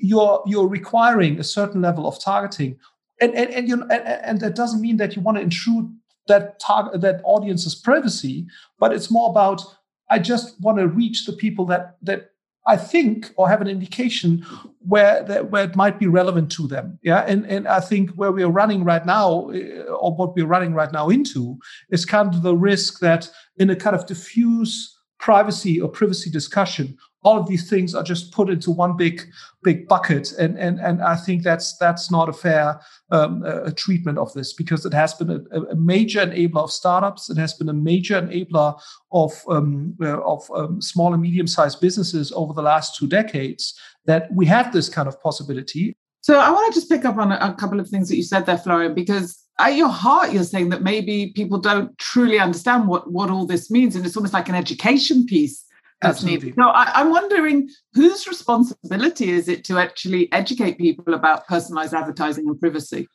you're 0.00 0.42
you're 0.46 0.68
requiring 0.68 1.38
a 1.38 1.44
certain 1.44 1.80
level 1.82 2.06
of 2.06 2.18
targeting, 2.18 2.76
and 3.20 3.34
and 3.34 3.50
and, 3.50 3.68
you 3.68 3.82
and, 3.82 3.92
and 3.92 4.40
that 4.40 4.56
doesn't 4.56 4.80
mean 4.80 4.96
that 4.96 5.14
you 5.14 5.22
want 5.22 5.36
to 5.36 5.42
intrude 5.42 5.94
that 6.26 6.58
target 6.60 7.00
that 7.00 7.20
audience's 7.24 7.74
privacy, 7.74 8.46
but 8.78 8.92
it's 8.92 9.10
more 9.10 9.30
about 9.30 9.62
I 10.10 10.18
just 10.18 10.60
want 10.60 10.78
to 10.78 10.88
reach 10.88 11.26
the 11.26 11.32
people 11.32 11.64
that 11.66 11.96
that 12.02 12.30
I 12.66 12.76
think 12.76 13.32
or 13.36 13.48
have 13.48 13.60
an 13.60 13.68
indication 13.68 14.44
where 14.78 15.22
that, 15.24 15.50
where 15.50 15.64
it 15.64 15.76
might 15.76 15.98
be 15.98 16.06
relevant 16.06 16.50
to 16.52 16.66
them. 16.66 16.98
Yeah, 17.02 17.24
and 17.26 17.46
and 17.46 17.68
I 17.68 17.80
think 17.80 18.10
where 18.12 18.32
we 18.32 18.42
are 18.42 18.50
running 18.50 18.84
right 18.84 19.04
now, 19.04 19.50
eh, 19.50 19.82
or 19.82 20.14
what 20.14 20.34
we're 20.34 20.46
running 20.46 20.74
right 20.74 20.92
now 20.92 21.08
into, 21.08 21.58
is 21.90 22.04
kind 22.04 22.34
of 22.34 22.42
the 22.42 22.56
risk 22.56 23.00
that 23.00 23.30
in 23.56 23.70
a 23.70 23.76
kind 23.76 23.96
of 23.96 24.06
diffuse 24.06 24.96
privacy 25.18 25.80
or 25.80 25.88
privacy 25.88 26.30
discussion, 26.30 26.96
all 27.24 27.38
of 27.38 27.48
these 27.48 27.68
things 27.68 27.94
are 27.94 28.02
just 28.02 28.32
put 28.32 28.50
into 28.50 28.70
one 28.70 28.96
big 28.96 29.22
big 29.62 29.88
bucket. 29.88 30.32
And 30.38 30.58
and 30.58 30.78
and 30.80 31.02
i 31.02 31.16
think 31.16 31.42
that's 31.42 31.76
that's 31.78 32.10
not 32.10 32.28
a 32.28 32.32
fair 32.32 32.80
um, 33.10 33.44
treatment 33.76 34.18
of 34.18 34.32
this 34.34 34.52
because 34.52 34.84
it 34.84 34.94
has 34.94 35.14
been 35.14 35.30
a, 35.30 35.60
a, 35.62 35.76
major 35.76 36.20
enabler 36.20 36.64
of 36.64 36.70
startups. 36.70 37.30
It 37.30 37.38
has 37.38 37.54
been 37.54 37.68
a 37.68 37.74
major 37.74 38.20
enabler 38.20 38.78
of 39.12 39.32
um, 39.48 39.96
uh, 40.00 40.20
of 40.20 40.48
um, 40.54 40.80
small 40.80 41.12
and 41.12 41.22
medium 41.22 41.46
sized 41.46 41.80
businesses 41.80 42.32
over 42.32 42.52
the 42.52 42.62
last 42.62 42.96
two 42.96 43.06
decades 43.06 43.78
that 44.06 44.32
we 44.32 44.46
have 44.46 44.72
this 44.72 44.88
kind 44.88 45.08
of 45.08 45.20
possibility. 45.20 45.96
So 46.22 46.38
i 46.38 46.50
want 46.50 46.72
to 46.72 46.78
just 46.78 46.90
pick 46.90 47.04
up 47.04 47.18
on 47.18 47.32
a, 47.32 47.38
a 47.40 47.54
couple 47.54 47.80
of 47.80 47.88
things 47.88 48.08
that 48.08 48.16
you 48.16 48.22
said 48.22 48.46
there 48.46 48.56
florian 48.56 48.94
because 48.94 49.44
at 49.58 49.76
your 49.76 49.88
heart 49.88 50.32
you're 50.32 50.44
saying 50.44 50.70
that 50.70 50.82
maybe 50.82 51.32
people 51.34 51.58
don't 51.58 51.96
truly 51.98 52.38
understand 52.38 52.88
what 52.88 53.10
what 53.12 53.30
all 53.30 53.46
this 53.46 53.70
means. 53.70 53.96
And 53.96 54.04
it's 54.04 54.16
almost 54.16 54.34
like 54.34 54.48
an 54.48 54.54
education 54.54 55.26
piece 55.26 55.64
Absolutely. 56.04 56.52
So 56.52 56.68
I, 56.68 57.00
am 57.00 57.10
wondering 57.10 57.68
whose 57.92 58.26
responsibility 58.26 59.30
is 59.30 59.48
it 59.48 59.64
to 59.64 59.78
actually 59.78 60.30
educate 60.32 60.78
people 60.78 61.14
about 61.14 61.46
personalized 61.46 61.94
advertising 61.94 62.46
and 62.46 62.60
privacy? 62.60 63.08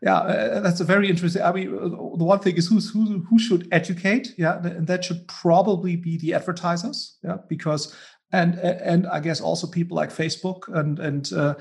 Yeah, 0.00 0.18
uh, 0.18 0.60
that's 0.60 0.80
a 0.80 0.84
very 0.84 1.08
interesting. 1.08 1.42
I 1.42 1.52
mean, 1.52 1.74
uh, 1.74 1.88
the 2.16 2.24
one 2.24 2.38
thing 2.38 2.56
is 2.56 2.68
who's 2.68 2.90
who 2.90 3.20
who 3.28 3.38
should 3.38 3.68
educate? 3.72 4.34
Yeah, 4.38 4.62
and 4.62 4.86
that 4.86 5.04
should 5.04 5.26
probably 5.26 5.96
be 5.96 6.18
the 6.18 6.34
advertisers. 6.34 7.18
Yeah, 7.24 7.38
because 7.48 7.96
and 8.32 8.54
and 8.60 9.06
I 9.08 9.18
guess 9.20 9.40
also 9.40 9.66
people 9.66 9.96
like 9.96 10.10
Facebook 10.10 10.68
and 10.74 10.98
and. 10.98 11.32
Uh, 11.32 11.54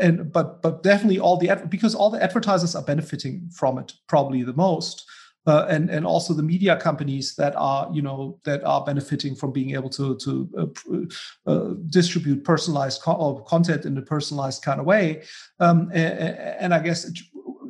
and 0.00 0.32
but 0.32 0.60
but 0.60 0.82
definitely 0.82 1.18
all 1.18 1.36
the 1.36 1.54
because 1.68 1.94
all 1.94 2.10
the 2.10 2.22
advertisers 2.22 2.74
are 2.74 2.82
benefiting 2.82 3.48
from 3.52 3.78
it 3.78 3.92
probably 4.06 4.42
the 4.42 4.52
most 4.52 5.08
uh, 5.48 5.66
and 5.70 5.88
and 5.88 6.04
also 6.04 6.34
the 6.34 6.42
media 6.42 6.76
companies 6.76 7.34
that 7.36 7.54
are 7.56 7.88
you 7.92 8.02
know 8.02 8.38
that 8.44 8.62
are 8.64 8.84
benefiting 8.84 9.34
from 9.34 9.50
being 9.50 9.70
able 9.74 9.88
to 9.88 10.16
to 10.16 10.48
uh, 10.58 11.50
uh, 11.50 11.74
distribute 11.88 12.44
personalized 12.44 13.00
co- 13.00 13.42
content 13.48 13.86
in 13.86 13.96
a 13.96 14.02
personalized 14.02 14.62
kind 14.62 14.78
of 14.78 14.86
way 14.86 15.22
um, 15.60 15.90
and, 15.94 16.36
and, 16.60 16.74
I 16.74 16.80
guess 16.80 17.04
it, 17.06 17.18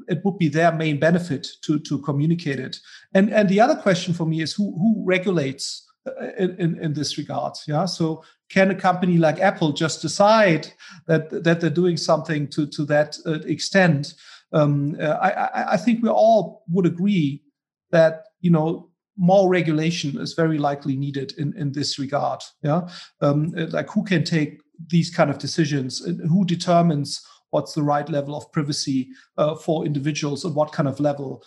it, 0.09 0.21
would 0.25 0.39
be 0.39 0.49
their 0.49 0.73
main 0.73 0.99
benefit 0.99 1.47
to 1.63 1.79
to 1.79 1.99
communicate 2.01 2.59
it. 2.59 2.79
And 3.15 3.33
and 3.33 3.49
the 3.49 3.61
other 3.61 3.77
question 3.77 4.13
for 4.13 4.27
me 4.27 4.43
is 4.43 4.53
who 4.53 4.77
who 4.77 5.05
regulates 5.07 5.87
uh, 6.07 6.33
in, 6.37 6.57
in, 6.59 6.79
in 6.83 6.93
this 6.95 7.17
regard 7.17 7.55
yeah? 7.69 7.85
So 7.85 8.25
can 8.51 8.71
a 8.71 8.75
company 8.75 9.19
like 9.19 9.39
apple 9.41 9.73
just 9.73 10.03
decide 10.03 10.73
that 11.07 11.31
that 11.45 11.61
they're 11.61 11.71
doing 11.71 11.97
something 11.97 12.49
to 12.49 12.67
to 12.67 12.85
that 12.87 13.17
uh, 13.25 13.41
extent? 13.47 14.15
Um, 14.51 14.97
uh, 14.99 15.19
I, 15.21 15.75
I, 15.75 15.77
think 15.77 16.03
we 16.03 16.09
all 16.09 16.65
would 16.71 16.87
agree 16.87 17.43
that 17.91 18.25
you 18.41 18.51
know 18.51 18.91
more 19.17 19.49
regulation 19.49 20.19
is 20.19 20.35
very 20.35 20.59
likely 20.59 20.97
needed 20.97 21.33
in, 21.39 21.57
in 21.57 21.73
this 21.73 21.99
regard. 21.99 22.41
Yeah, 22.63 22.89
um, 23.21 23.53
like 23.71 23.91
who 23.91 24.05
can 24.05 24.25
take 24.25 24.61
these 24.89 25.11
kind 25.11 25.31
of 25.31 25.39
decisions? 25.39 26.01
Who 26.29 26.45
determines 26.45 27.21
what's 27.51 27.75
the 27.75 27.83
right 27.83 28.09
level 28.09 28.37
of 28.37 28.51
privacy 28.53 29.09
uh, 29.37 29.55
for 29.57 29.85
individuals 29.87 30.45
and 30.45 30.55
what 30.55 30.73
kind 30.73 30.89
of 30.89 31.01
level? 31.01 31.43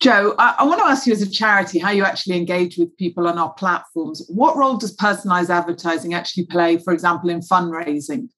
Joe, 0.00 0.34
I, 0.38 0.54
I, 0.60 0.64
want 0.64 0.78
to 0.80 0.86
ask 0.86 1.08
you 1.08 1.12
as 1.12 1.22
a 1.22 1.30
charity 1.30 1.80
how 1.80 1.90
you 1.90 2.04
actually 2.04 2.36
engage 2.36 2.78
with 2.78 2.96
people 2.98 3.26
on 3.26 3.36
our 3.36 3.52
platforms. 3.54 4.24
What 4.28 4.56
role 4.56 4.76
does 4.76 4.92
personalized 4.92 5.50
advertising 5.50 6.14
actually 6.14 6.46
play, 6.46 6.78
for 6.78 6.92
example, 6.92 7.30
in 7.30 7.40
fundraising? 7.40 8.28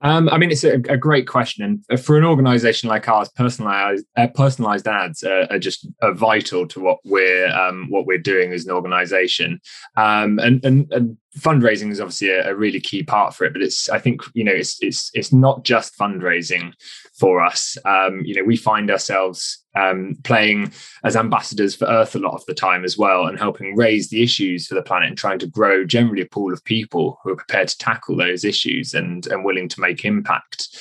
Um, 0.00 0.28
I 0.28 0.38
mean, 0.38 0.50
it's 0.52 0.64
a, 0.64 0.74
a, 0.74 0.96
great 0.96 1.26
question, 1.26 1.84
and 1.88 2.00
for 2.00 2.16
an 2.16 2.24
organisation 2.24 2.88
like 2.88 3.08
ours, 3.08 3.28
personalized 3.30 4.06
uh, 4.16 4.28
personalized 4.28 4.86
ads 4.86 5.24
are, 5.24 5.46
are 5.50 5.58
just 5.58 5.88
are 6.02 6.14
vital 6.14 6.68
to 6.68 6.80
what 6.80 6.98
we're 7.04 7.48
um, 7.48 7.86
what 7.90 8.06
we're 8.06 8.18
doing 8.18 8.52
as 8.52 8.64
an 8.64 8.72
organisation. 8.72 9.60
Um, 9.96 10.38
and, 10.38 10.64
and, 10.64 10.92
and 10.92 11.16
fundraising 11.38 11.90
is 11.90 12.00
obviously 12.00 12.30
a, 12.30 12.50
a, 12.50 12.54
really 12.54 12.80
key 12.80 13.02
part 13.02 13.34
for 13.34 13.44
it, 13.44 13.52
but 13.52 13.62
it's 13.62 13.88
I 13.88 13.98
think 13.98 14.22
you 14.34 14.44
know 14.44 14.52
it's 14.52 14.82
it's 14.82 15.10
it's 15.14 15.32
not 15.32 15.64
just 15.64 15.96
fundraising 15.96 16.72
for 17.14 17.44
us. 17.44 17.76
Um, 17.84 18.22
you 18.24 18.34
know, 18.34 18.44
we 18.44 18.56
find 18.56 18.90
ourselves 18.90 19.64
um, 19.74 20.16
playing 20.24 20.72
as 21.04 21.16
ambassadors 21.16 21.74
for 21.74 21.86
Earth 21.86 22.14
a 22.14 22.18
lot 22.18 22.34
of 22.34 22.44
the 22.46 22.54
time 22.54 22.84
as 22.84 22.98
well, 22.98 23.26
and 23.26 23.38
helping 23.38 23.76
raise 23.76 24.08
the 24.08 24.22
issues 24.22 24.66
for 24.66 24.74
the 24.74 24.82
planet 24.82 25.08
and 25.08 25.18
trying 25.18 25.38
to 25.40 25.46
grow 25.46 25.84
generally 25.84 26.22
a 26.22 26.26
pool 26.26 26.52
of 26.52 26.64
people 26.64 27.18
who 27.22 27.32
are 27.32 27.36
prepared 27.36 27.68
to 27.68 27.78
tackle 27.78 28.16
those 28.16 28.44
issues 28.44 28.94
and 28.94 29.26
and 29.26 29.44
willing 29.44 29.68
to 29.68 29.80
make 29.80 30.04
impact. 30.04 30.76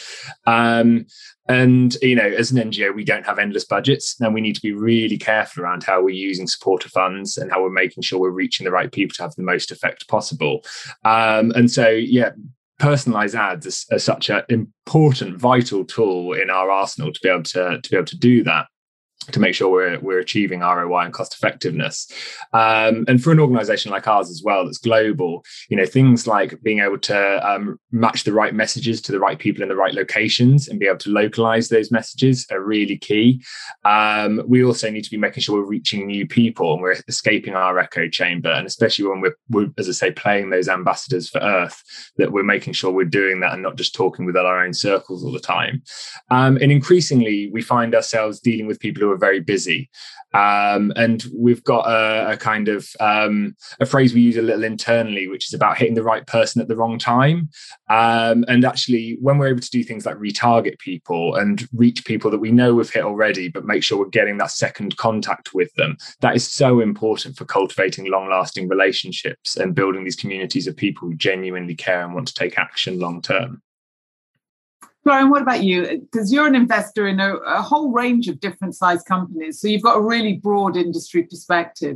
Um, 0.46 1.06
and 1.50 1.96
you 2.02 2.16
know, 2.16 2.28
as 2.28 2.52
an 2.52 2.72
NGO, 2.72 2.94
we 2.94 3.04
don't 3.04 3.26
have 3.26 3.40
endless 3.40 3.66
budgets, 3.66 4.20
and 4.20 4.34
we 4.34 4.42
need 4.42 4.56
to 4.56 4.62
be 4.62 4.74
really 4.74 5.18
careful 5.18 5.64
around 5.64 5.84
how 5.84 6.02
we're 6.02 6.10
using 6.10 6.48
supporter 6.48 6.90
funds 6.90 7.38
and 7.38 7.52
how 7.52 7.62
we're 7.62 7.70
making 7.70 8.04
sure 8.04 8.20
we're 8.20 8.30
reaching 8.30 8.66
the 8.66 8.72
right 8.72 8.92
people 8.92 9.16
to 9.16 9.24
have 9.24 9.36
the 9.36 9.44
most 9.44 9.72
effect 9.72 10.08
possible. 10.08 10.64
Um, 11.04 11.52
and 11.52 11.70
so, 11.72 11.90
yeah, 11.90 12.32
personalized 12.80 13.36
ads 13.36 13.86
are, 13.92 13.96
are 13.96 14.00
such 14.00 14.30
an 14.30 14.44
important, 14.50 15.38
vital 15.38 15.86
tool 15.86 16.34
in 16.34 16.50
our 16.50 16.70
arsenal 16.70 17.12
to 17.12 17.20
be 17.22 17.30
able 17.30 17.44
to 17.44 17.80
to 17.82 17.90
be 17.90 17.96
able 17.96 18.06
to 18.06 18.18
do 18.18 18.44
that 18.44 18.68
to 19.32 19.40
make 19.40 19.56
sure 19.56 19.70
we're 19.70 20.00
we're 20.00 20.20
achieving 20.20 20.62
ROI 20.62 21.06
and 21.06 21.14
cost 21.14 21.34
effectiveness. 21.34 22.12
Um, 22.54 23.06
and 23.08 23.22
for 23.22 23.32
an 23.32 23.40
organization 23.40 23.92
like 23.92 24.08
ours 24.08 24.30
as 24.30 24.42
well, 24.44 24.66
that's 24.66 24.78
global, 24.78 25.44
you 25.70 25.78
know, 25.78 25.86
things 25.86 26.28
like 26.28 26.62
being 26.62 26.80
able 26.80 27.00
to 27.00 27.50
um, 27.50 27.80
match 27.92 28.24
the 28.24 28.34
right 28.34 28.54
messages 28.54 29.02
to 29.02 29.12
the 29.12 29.20
right 29.20 29.40
people 29.40 29.64
in 29.64 29.70
the 29.70 29.76
right 29.76 29.94
locations 29.94 30.68
and 30.68 30.80
be 30.80 30.88
able 30.88 30.98
to 31.00 31.10
localize 31.10 31.70
those 31.70 31.92
messages 31.92 32.46
are 32.52 32.62
really 32.62 32.98
key. 32.98 33.44
Um, 33.86 34.42
we 34.48 34.64
also 34.64 34.90
need 34.90 35.04
to 35.04 35.12
be 35.12 35.18
making 35.18 35.44
sure 35.44 35.60
we're 35.60 35.68
reaching 35.68 36.08
new 36.08 36.28
people 36.28 36.74
and 36.74 36.82
we're 36.82 36.98
escaping 37.08 37.56
our 37.56 37.78
echo 37.80 38.08
chamber, 38.08 38.50
and 38.50 38.68
especially 38.68 39.08
when 39.08 39.22
we're, 39.22 39.36
we're 39.50 39.70
as 39.78 39.90
I 39.90 39.94
say, 39.94 40.12
playing 40.12 40.50
those 40.50 40.70
ambassadors 40.70 41.30
for 41.30 41.40
Earth, 41.40 41.84
that 42.18 42.32
we're 42.32 42.44
making 42.44 42.74
sure 42.74 42.92
we're 42.92 43.06
doing 43.06 43.40
that 43.42 43.54
and 43.54 43.64
not 43.64 43.78
just 43.78 43.96
talking 43.96 44.26
within 44.26 44.46
our 44.46 44.64
own 44.64 44.74
circles 44.74 45.24
all 45.24 45.32
the 45.32 45.40
time. 45.40 45.82
Um, 46.30 46.58
and 46.58 46.72
increasingly, 46.72 47.50
we 47.52 47.62
find 47.62 47.96
ourselves 47.96 48.40
dealing 48.40 48.68
with 48.68 48.80
people 48.80 49.02
who 49.02 49.12
are 49.12 49.17
very 49.18 49.40
busy. 49.40 49.90
Um, 50.34 50.92
and 50.96 51.26
we've 51.34 51.64
got 51.64 51.88
a, 51.88 52.34
a 52.34 52.38
kind 52.38 52.68
of 52.68 52.88
um, 53.00 53.56
a 53.80 53.86
phrase 53.86 54.14
we 54.14 54.22
use 54.22 54.38
a 54.38 54.42
little 54.42 54.64
internally, 54.64 55.28
which 55.28 55.48
is 55.48 55.54
about 55.54 55.78
hitting 55.78 55.96
the 55.96 56.04
right 56.04 56.28
person 56.28 56.62
at 56.62 56.68
the 56.68 56.76
wrong 56.76 57.00
time. 57.00 57.50
Um, 57.90 58.44
and 58.48 58.66
actually, 58.66 59.18
when 59.22 59.38
we're 59.38 59.48
able 59.48 59.62
to 59.62 59.70
do 59.70 59.84
things 59.84 60.06
like 60.06 60.18
retarget 60.18 60.80
people 60.80 61.36
and 61.36 61.68
reach 61.74 62.06
people 62.06 62.30
that 62.32 62.40
we 62.40 62.52
know 62.52 62.76
we've 62.76 62.90
hit 62.90 63.04
already, 63.04 63.48
but 63.48 63.66
make 63.66 63.84
sure 63.84 63.98
we're 63.98 64.10
getting 64.10 64.38
that 64.38 64.52
second 64.52 64.98
contact 64.98 65.54
with 65.54 65.74
them, 65.76 65.98
that 66.22 66.36
is 66.36 66.50
so 66.50 66.82
important 66.82 67.38
for 67.38 67.46
cultivating 67.46 68.12
long 68.12 68.30
lasting 68.30 68.68
relationships 68.68 69.56
and 69.56 69.76
building 69.76 70.04
these 70.04 70.16
communities 70.16 70.68
of 70.68 70.76
people 70.76 71.08
who 71.08 71.16
genuinely 71.16 71.76
care 71.76 72.04
and 72.04 72.14
want 72.14 72.28
to 72.28 72.34
take 72.34 72.60
action 72.60 73.00
long 73.00 73.22
term. 73.22 73.62
Florian, 75.08 75.30
what 75.30 75.42
about 75.42 75.64
you? 75.64 76.06
Because 76.12 76.34
you're 76.34 76.48
an 76.48 76.54
investor 76.54 77.08
in 77.08 77.22
a, 77.22 77.36
a 77.36 77.62
whole 77.62 77.94
range 77.94 78.28
of 78.28 78.42
different 78.42 78.76
size 78.76 79.04
companies, 79.04 79.62
so 79.62 79.70
you've 79.70 79.82
got 79.82 79.96
a 79.96 80.02
really 80.02 80.34
broad 80.34 80.76
industry 80.76 81.24
perspective. 81.24 81.96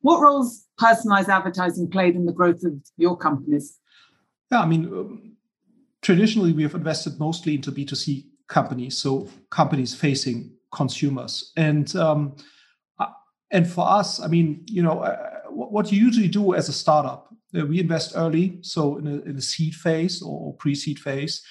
What 0.00 0.20
roles 0.20 0.66
personalized 0.76 1.28
advertising 1.28 1.88
played 1.88 2.16
in 2.16 2.26
the 2.26 2.32
growth 2.32 2.64
of 2.64 2.72
your 2.96 3.16
companies? 3.16 3.78
Yeah, 4.50 4.62
I 4.62 4.66
mean, 4.66 4.86
um, 4.86 5.36
traditionally 6.02 6.52
we 6.52 6.64
have 6.64 6.74
invested 6.74 7.20
mostly 7.20 7.54
into 7.54 7.70
B2C 7.70 8.24
companies, 8.48 8.98
so 8.98 9.28
companies 9.50 9.94
facing 9.94 10.50
consumers. 10.72 11.52
And 11.56 11.94
um, 11.94 12.34
uh, 12.98 13.12
and 13.52 13.64
for 13.70 13.88
us, 13.88 14.20
I 14.20 14.26
mean, 14.26 14.64
you 14.66 14.82
know, 14.82 14.98
uh, 15.04 15.42
what 15.50 15.92
you 15.92 16.04
usually 16.04 16.26
do 16.26 16.54
as 16.54 16.68
a 16.68 16.72
startup, 16.72 17.32
uh, 17.56 17.64
we 17.64 17.78
invest 17.78 18.14
early, 18.16 18.58
so 18.62 18.98
in 18.98 19.06
a, 19.06 19.20
in 19.20 19.36
a 19.36 19.40
seed 19.40 19.76
phase 19.76 20.20
or 20.20 20.52
pre-seed 20.54 20.98
phase. 20.98 21.44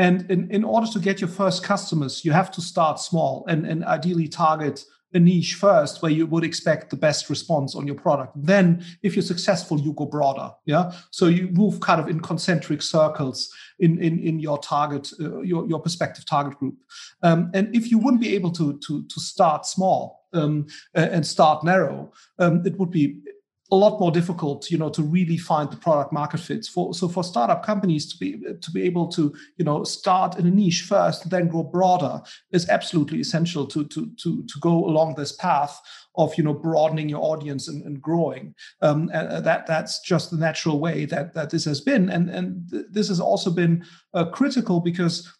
And 0.00 0.30
in, 0.30 0.50
in 0.50 0.64
order 0.64 0.86
to 0.92 0.98
get 0.98 1.20
your 1.20 1.28
first 1.28 1.62
customers, 1.62 2.24
you 2.24 2.32
have 2.32 2.50
to 2.52 2.62
start 2.62 2.98
small 2.98 3.44
and, 3.46 3.66
and 3.66 3.84
ideally 3.84 4.28
target 4.28 4.82
a 5.12 5.18
niche 5.18 5.56
first 5.56 6.00
where 6.00 6.10
you 6.10 6.24
would 6.24 6.42
expect 6.42 6.88
the 6.88 6.96
best 6.96 7.28
response 7.28 7.74
on 7.74 7.86
your 7.86 7.96
product. 7.96 8.32
Then, 8.34 8.82
if 9.02 9.14
you're 9.14 9.22
successful, 9.22 9.78
you 9.78 9.92
go 9.92 10.06
broader. 10.06 10.52
Yeah. 10.64 10.92
So 11.10 11.26
you 11.26 11.48
move 11.48 11.80
kind 11.80 12.00
of 12.00 12.08
in 12.08 12.20
concentric 12.20 12.80
circles 12.80 13.52
in 13.78 14.02
in, 14.02 14.18
in 14.20 14.40
your 14.40 14.58
target, 14.58 15.12
uh, 15.20 15.42
your 15.42 15.68
your 15.68 15.80
prospective 15.80 16.24
target 16.24 16.58
group. 16.58 16.76
Um, 17.22 17.50
and 17.52 17.74
if 17.74 17.90
you 17.90 17.98
wouldn't 17.98 18.22
be 18.22 18.34
able 18.36 18.52
to 18.52 18.78
to 18.86 19.04
to 19.04 19.20
start 19.20 19.66
small, 19.66 20.20
um, 20.32 20.66
and 20.94 21.26
start 21.26 21.64
narrow, 21.64 22.12
um, 22.38 22.62
it 22.64 22.78
would 22.78 22.90
be 22.90 23.20
a 23.72 23.76
lot 23.76 24.00
more 24.00 24.10
difficult, 24.10 24.70
you 24.70 24.78
know, 24.78 24.90
to 24.90 25.02
really 25.02 25.36
find 25.36 25.70
the 25.70 25.76
product 25.76 26.12
market 26.12 26.40
fits. 26.40 26.68
For 26.68 26.92
so 26.92 27.08
for 27.08 27.22
startup 27.22 27.64
companies 27.64 28.10
to 28.12 28.18
be 28.18 28.38
to 28.60 28.70
be 28.70 28.82
able 28.82 29.08
to, 29.08 29.34
you 29.56 29.64
know, 29.64 29.84
start 29.84 30.38
in 30.38 30.46
a 30.46 30.50
niche 30.50 30.82
first, 30.82 31.30
then 31.30 31.48
grow 31.48 31.62
broader 31.62 32.20
is 32.52 32.68
absolutely 32.68 33.20
essential 33.20 33.66
to 33.66 33.84
to 33.84 34.10
to 34.22 34.44
to 34.44 34.60
go 34.60 34.84
along 34.84 35.14
this 35.14 35.32
path 35.32 35.80
of 36.16 36.36
you 36.36 36.44
know 36.44 36.54
broadening 36.54 37.08
your 37.08 37.22
audience 37.22 37.68
and, 37.68 37.84
and 37.84 38.02
growing. 38.02 38.54
Um, 38.82 39.10
and 39.12 39.44
that 39.44 39.66
that's 39.66 40.00
just 40.00 40.30
the 40.30 40.36
natural 40.36 40.80
way 40.80 41.04
that 41.06 41.34
that 41.34 41.50
this 41.50 41.64
has 41.64 41.80
been, 41.80 42.10
and 42.10 42.28
and 42.28 42.68
th- 42.70 42.86
this 42.90 43.08
has 43.08 43.20
also 43.20 43.50
been 43.50 43.84
uh, 44.14 44.26
critical 44.26 44.80
because 44.80 45.32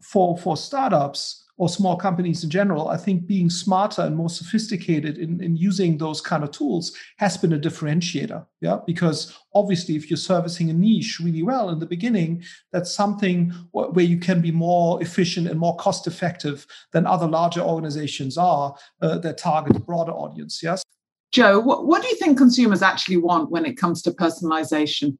for 0.00 0.38
for 0.38 0.56
startups 0.56 1.43
or 1.56 1.68
small 1.68 1.96
companies 1.96 2.42
in 2.42 2.50
general, 2.50 2.88
I 2.88 2.96
think 2.96 3.26
being 3.26 3.48
smarter 3.48 4.02
and 4.02 4.16
more 4.16 4.28
sophisticated 4.28 5.18
in, 5.18 5.42
in 5.42 5.56
using 5.56 5.96
those 5.96 6.20
kind 6.20 6.42
of 6.42 6.50
tools 6.50 6.96
has 7.18 7.36
been 7.36 7.52
a 7.52 7.58
differentiator. 7.58 8.44
Yeah, 8.60 8.78
because 8.86 9.36
obviously, 9.54 9.94
if 9.94 10.10
you're 10.10 10.16
servicing 10.16 10.70
a 10.70 10.72
niche 10.72 11.20
really 11.22 11.42
well 11.42 11.70
in 11.70 11.78
the 11.78 11.86
beginning, 11.86 12.42
that's 12.72 12.92
something 12.92 13.52
where 13.70 14.04
you 14.04 14.18
can 14.18 14.40
be 14.40 14.50
more 14.50 15.00
efficient 15.00 15.46
and 15.46 15.58
more 15.58 15.76
cost 15.76 16.06
effective 16.06 16.66
than 16.92 17.06
other 17.06 17.26
larger 17.26 17.60
organizations 17.60 18.36
are 18.36 18.74
uh, 19.00 19.18
that 19.18 19.38
target 19.38 19.76
a 19.76 19.80
broader 19.80 20.12
audience. 20.12 20.60
Yes. 20.62 20.82
Joe, 21.30 21.60
what, 21.60 21.86
what 21.86 22.02
do 22.02 22.08
you 22.08 22.16
think 22.16 22.38
consumers 22.38 22.82
actually 22.82 23.16
want 23.16 23.50
when 23.50 23.64
it 23.64 23.76
comes 23.76 24.02
to 24.02 24.10
personalization? 24.12 25.18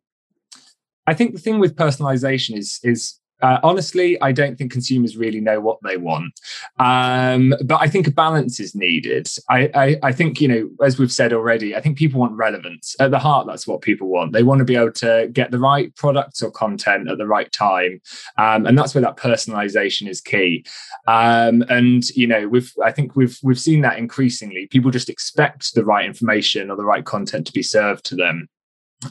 I 1.06 1.14
think 1.14 1.34
the 1.34 1.40
thing 1.40 1.58
with 1.58 1.76
personalization 1.76 2.56
is 2.56 2.80
is 2.82 3.20
uh, 3.44 3.60
honestly, 3.62 4.18
I 4.22 4.32
don't 4.32 4.56
think 4.56 4.72
consumers 4.72 5.18
really 5.18 5.38
know 5.38 5.60
what 5.60 5.78
they 5.82 5.98
want. 5.98 6.40
Um, 6.78 7.52
but 7.66 7.78
I 7.78 7.88
think 7.88 8.06
a 8.06 8.10
balance 8.10 8.58
is 8.58 8.74
needed. 8.74 9.28
I, 9.50 9.70
I, 9.74 9.96
I, 10.02 10.12
think, 10.12 10.40
you 10.40 10.48
know, 10.48 10.70
as 10.82 10.98
we've 10.98 11.12
said 11.12 11.34
already, 11.34 11.76
I 11.76 11.82
think 11.82 11.98
people 11.98 12.20
want 12.20 12.32
relevance. 12.32 12.96
At 13.00 13.10
the 13.10 13.18
heart, 13.18 13.46
that's 13.46 13.66
what 13.66 13.82
people 13.82 14.08
want. 14.08 14.32
They 14.32 14.44
want 14.44 14.60
to 14.60 14.64
be 14.64 14.76
able 14.76 14.92
to 14.92 15.28
get 15.30 15.50
the 15.50 15.58
right 15.58 15.94
products 15.94 16.42
or 16.42 16.50
content 16.50 17.10
at 17.10 17.18
the 17.18 17.26
right 17.26 17.52
time. 17.52 18.00
Um, 18.38 18.64
and 18.64 18.78
that's 18.78 18.94
where 18.94 19.02
that 19.02 19.18
personalization 19.18 20.08
is 20.08 20.22
key. 20.22 20.64
Um, 21.06 21.66
and, 21.68 22.08
you 22.16 22.26
know, 22.26 22.48
we've, 22.48 22.72
I 22.82 22.92
think 22.92 23.14
we've, 23.14 23.38
we've 23.42 23.60
seen 23.60 23.82
that 23.82 23.98
increasingly. 23.98 24.68
People 24.68 24.90
just 24.90 25.10
expect 25.10 25.74
the 25.74 25.84
right 25.84 26.06
information 26.06 26.70
or 26.70 26.78
the 26.78 26.86
right 26.86 27.04
content 27.04 27.46
to 27.48 27.52
be 27.52 27.62
served 27.62 28.06
to 28.06 28.16
them 28.16 28.48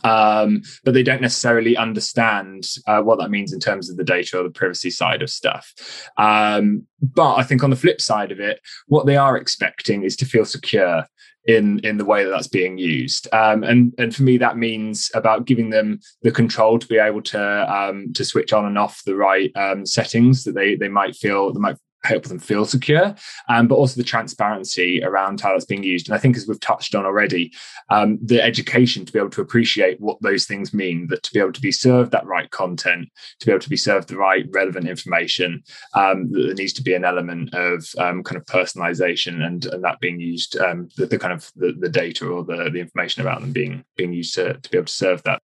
um, 0.04 0.62
but 0.84 0.94
they 0.94 1.04
don't 1.04 1.22
necessarily 1.22 1.78
understand 1.78 2.68
uh, 2.88 3.02
what 3.02 3.20
that 3.20 3.30
means 3.30 3.54
in 3.54 3.60
terms 3.60 3.90
of 3.90 3.98
the 3.98 4.04
data 4.04 4.40
or 4.40 4.44
the 4.44 4.50
privacy 4.50 4.90
side 4.90 5.22
of 5.22 5.30
stuff. 5.30 5.74
Um, 6.18 6.88
but 7.02 7.36
I 7.36 7.44
think 7.44 7.63
on 7.63 7.70
the 7.70 7.75
flip 7.75 8.02
side 8.02 8.32
of 8.32 8.40
it, 8.40 8.60
what 8.88 9.06
they 9.06 9.18
are 9.18 9.38
expecting 9.38 10.04
is 10.04 10.16
to 10.18 10.25
feel 10.25 10.46
secure 10.46 11.06
in 11.46 11.80
in 11.80 11.98
the 11.98 12.06
way 12.06 12.24
that 12.24 12.30
that's 12.30 12.48
being 12.48 12.78
used. 12.78 13.28
Um, 13.34 13.63
and 13.63 13.94
and 13.98 14.16
for 14.16 14.24
me, 14.24 14.38
that 14.38 14.58
means 14.58 15.12
about 15.13 15.46
giving 15.46 15.70
them 15.70 16.00
the 16.22 16.32
control 16.32 16.80
to 16.80 16.88
be 16.88 16.98
able 16.98 17.22
to 17.24 17.74
um, 17.74 18.13
to 18.13 18.24
switch 18.24 18.54
on 18.54 18.66
and 18.66 18.78
off 18.78 19.02
the 19.06 19.16
right 19.16 19.52
um, 19.56 19.86
settings 19.86 20.46
that 20.46 20.54
they 20.56 20.75
they 20.75 20.88
might 20.88 21.16
feel 21.16 21.52
they 21.52 21.60
might 21.60 21.78
help 22.04 22.24
them 22.24 22.40
feel 22.40 22.66
secure, 22.66 23.16
um, 23.50 23.68
but 23.68 23.76
also 23.76 24.00
the 24.00 24.04
transparency 24.04 25.04
around 25.04 25.42
how 25.42 25.52
that's 25.52 25.66
being 25.66 25.84
used. 25.84 26.08
And 26.08 26.16
I 26.16 26.18
think, 26.18 26.38
as 26.38 26.48
we've 26.48 26.60
touched 26.60 26.96
on 26.96 27.06
already, 27.06 27.52
um, 27.90 28.20
the 28.22 28.42
education 28.42 29.06
to 29.06 29.14
be 29.14 29.20
able 29.20 29.30
to 29.32 29.42
appreciate 29.42 30.00
what 30.00 30.22
those 30.22 30.46
things 30.46 30.74
mean, 30.74 31.08
that 31.08 31.24
to 31.24 31.34
be 31.34 31.40
able 31.40 31.54
to 31.54 31.62
be 31.62 31.72
served 31.72 32.12
that 32.12 32.26
right 32.26 32.50
content, 32.52 33.10
to 33.40 33.46
be 33.46 33.52
able 33.52 33.62
to 33.62 33.70
be 33.70 33.78
served 33.78 34.10
the 34.10 34.18
right 34.18 34.46
relevant 34.52 34.88
information, 34.88 35.64
um, 35.94 36.32
that 36.32 36.44
there 36.44 36.56
needs 36.56 36.74
to 36.74 36.84
be 36.84 36.94
an 36.94 37.06
element 37.06 37.54
of 37.54 37.86
um, 37.98 38.24
kind 38.24 38.38
of 38.38 38.46
personalization 38.46 39.46
and, 39.46 39.66
and 39.66 39.84
that 39.84 40.00
being 40.00 40.20
used, 40.20 40.58
um, 40.58 40.90
the, 40.98 41.06
the, 41.06 41.20
kind 41.20 41.34
of 41.34 41.52
the, 41.56 41.74
the 41.80 41.90
data 41.90 42.28
or 42.28 42.44
the, 42.44 42.70
the 42.72 42.80
information 42.80 43.22
about 43.22 43.42
them 43.42 43.52
being 43.52 43.84
being 43.96 44.14
used 44.14 44.34
to, 44.36 44.54
to 44.56 44.70
be 44.70 44.78
able 44.78 44.86
to 44.86 44.94
serve 44.94 45.24
that. 45.24 45.42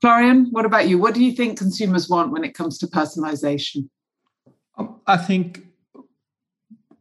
Florian, 0.00 0.46
what 0.50 0.64
about 0.64 0.88
you? 0.88 0.98
What 0.98 1.14
do 1.14 1.24
you 1.24 1.32
think 1.32 1.58
consumers 1.58 2.08
want 2.08 2.30
when 2.30 2.44
it 2.44 2.54
comes 2.54 2.78
to 2.78 2.86
personalization? 2.86 3.88
Um, 4.76 5.00
I 5.06 5.16
think 5.16 5.67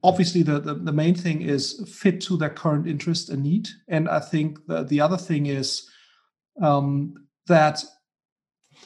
obviously 0.07 0.41
the, 0.41 0.59
the, 0.59 0.73
the, 0.73 0.93
main 0.93 1.13
thing 1.13 1.41
is 1.41 1.83
fit 1.93 2.21
to 2.21 2.37
their 2.37 2.49
current 2.49 2.87
interest 2.87 3.29
and 3.29 3.43
need. 3.43 3.67
And 3.89 4.07
i 4.07 4.19
think 4.19 4.65
the, 4.65 4.83
the 4.83 5.01
other 5.01 5.17
thing 5.17 5.47
is 5.47 5.85
um, 6.61 7.13
that 7.47 7.83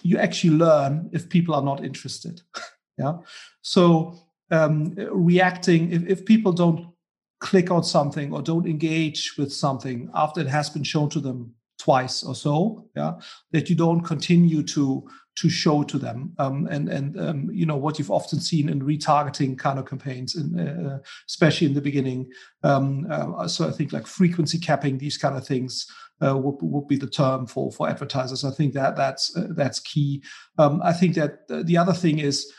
you 0.01 0.17
actually 0.17 0.55
learn 0.55 1.09
if 1.13 1.29
people 1.29 1.53
are 1.55 1.63
not 1.63 1.83
interested. 1.83 2.41
Yeah? 2.97 3.19
So 3.61 4.19
um, 4.51 4.93
reacting 5.11 5.91
if, 5.91 6.05
if 6.05 6.25
people 6.25 6.51
don't 6.51 6.93
click 7.39 7.71
on 7.71 7.83
something 7.83 8.31
or 8.31 8.41
don't 8.43 8.67
engage 8.67 9.33
with 9.37 9.51
something 9.51 10.09
after 10.13 10.41
it 10.41 10.47
has 10.47 10.69
been 10.69 10.83
shown 10.83 11.09
to 11.11 11.19
them 11.19 11.55
twice 11.81 12.23
or 12.23 12.35
so 12.35 12.85
yeah 12.95 13.13
that 13.51 13.69
you 13.69 13.75
don't 13.75 14.01
continue 14.01 14.61
to 14.61 15.03
to 15.35 15.49
show 15.49 15.83
to 15.83 15.97
them. 15.97 16.33
Um, 16.37 16.67
and 16.69 16.89
and 16.89 17.19
um, 17.19 17.49
you 17.51 17.65
know 17.65 17.77
what 17.77 17.97
you've 17.97 18.11
often 18.11 18.39
seen 18.39 18.69
in 18.69 18.81
retargeting 18.81 19.57
kind 19.57 19.79
of 19.79 19.85
campaigns 19.85 20.35
and 20.35 20.59
uh, 20.59 20.97
especially 21.27 21.67
in 21.67 21.73
the 21.73 21.81
beginning 21.81 22.29
um, 22.63 23.07
uh, 23.09 23.47
so 23.47 23.67
i 23.67 23.71
think 23.71 23.93
like 23.93 24.07
frequency 24.07 24.59
capping 24.59 24.97
these 24.97 25.17
kind 25.17 25.37
of 25.37 25.47
things 25.47 25.87
uh, 26.21 26.37
would, 26.37 26.57
would 26.61 26.87
be 26.87 26.97
the 26.97 27.07
term 27.07 27.47
for 27.47 27.71
for 27.71 27.89
advertisers. 27.89 28.43
I 28.43 28.51
think 28.51 28.73
that 28.73 28.95
that's 28.95 29.35
uh, 29.35 29.47
that's 29.51 29.79
key. 29.79 30.21
Um, 30.57 30.81
i 30.83 30.93
think 30.93 31.15
that 31.15 31.47
the 31.47 31.77
other 31.77 31.93
thing 31.93 32.19
is 32.19 32.51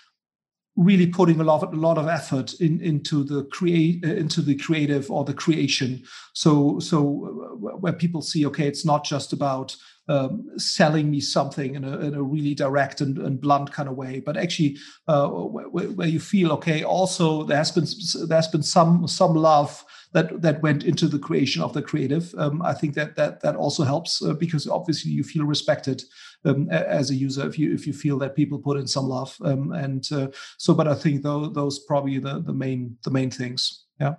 really 0.76 1.06
putting 1.06 1.40
a 1.40 1.44
lot, 1.44 1.62
a 1.62 1.76
lot 1.76 1.98
of 1.98 2.08
effort 2.08 2.54
in, 2.54 2.80
into 2.80 3.24
the 3.24 3.44
create 3.44 4.04
uh, 4.04 4.08
into 4.08 4.40
the 4.40 4.54
creative 4.56 5.10
or 5.10 5.24
the 5.24 5.34
creation 5.34 6.02
so 6.32 6.78
so 6.78 6.98
uh, 7.00 7.76
where 7.76 7.92
people 7.92 8.22
see 8.22 8.46
okay 8.46 8.66
it's 8.66 8.84
not 8.84 9.04
just 9.04 9.32
about 9.32 9.76
um, 10.08 10.48
selling 10.56 11.10
me 11.10 11.20
something 11.20 11.74
in 11.74 11.84
a, 11.84 11.98
in 12.00 12.14
a 12.14 12.22
really 12.22 12.54
direct 12.54 13.00
and, 13.00 13.18
and, 13.18 13.40
blunt 13.40 13.72
kind 13.72 13.88
of 13.88 13.96
way, 13.96 14.20
but 14.20 14.36
actually 14.36 14.76
uh, 15.06 15.28
where, 15.28 15.90
where, 15.90 16.08
you 16.08 16.18
feel 16.18 16.50
okay. 16.52 16.82
Also, 16.82 17.44
there 17.44 17.56
has 17.56 17.70
been 17.70 17.86
there's 18.26 18.48
been 18.48 18.64
some 18.64 19.06
some 19.06 19.34
love 19.34 19.84
that 20.12 20.42
that 20.42 20.62
went 20.62 20.84
into 20.84 21.08
the 21.08 21.18
creation 21.18 21.62
of 21.62 21.72
the 21.72 21.82
creative. 21.82 22.34
Um, 22.36 22.62
I 22.62 22.74
think 22.74 22.94
that 22.94 23.16
that 23.16 23.40
that 23.42 23.56
also 23.56 23.82
helps 23.84 24.22
uh, 24.22 24.34
because 24.34 24.68
obviously 24.68 25.10
you 25.10 25.24
feel 25.24 25.44
respected 25.44 26.02
um, 26.44 26.68
as 26.70 27.10
a 27.10 27.14
user 27.14 27.46
if 27.46 27.58
you 27.58 27.72
if 27.74 27.86
you 27.86 27.92
feel 27.92 28.18
that 28.18 28.36
people 28.36 28.58
put 28.58 28.78
in 28.78 28.86
some 28.86 29.06
love. 29.06 29.36
Um, 29.44 29.72
and 29.72 30.06
uh, 30.12 30.28
so, 30.58 30.74
but 30.74 30.88
I 30.88 30.94
think 30.94 31.22
those 31.22 31.52
those 31.52 31.78
probably 31.80 32.18
the 32.18 32.40
the 32.40 32.52
main 32.52 32.96
the 33.04 33.10
main 33.10 33.30
things. 33.30 33.86
Yeah. 34.00 34.14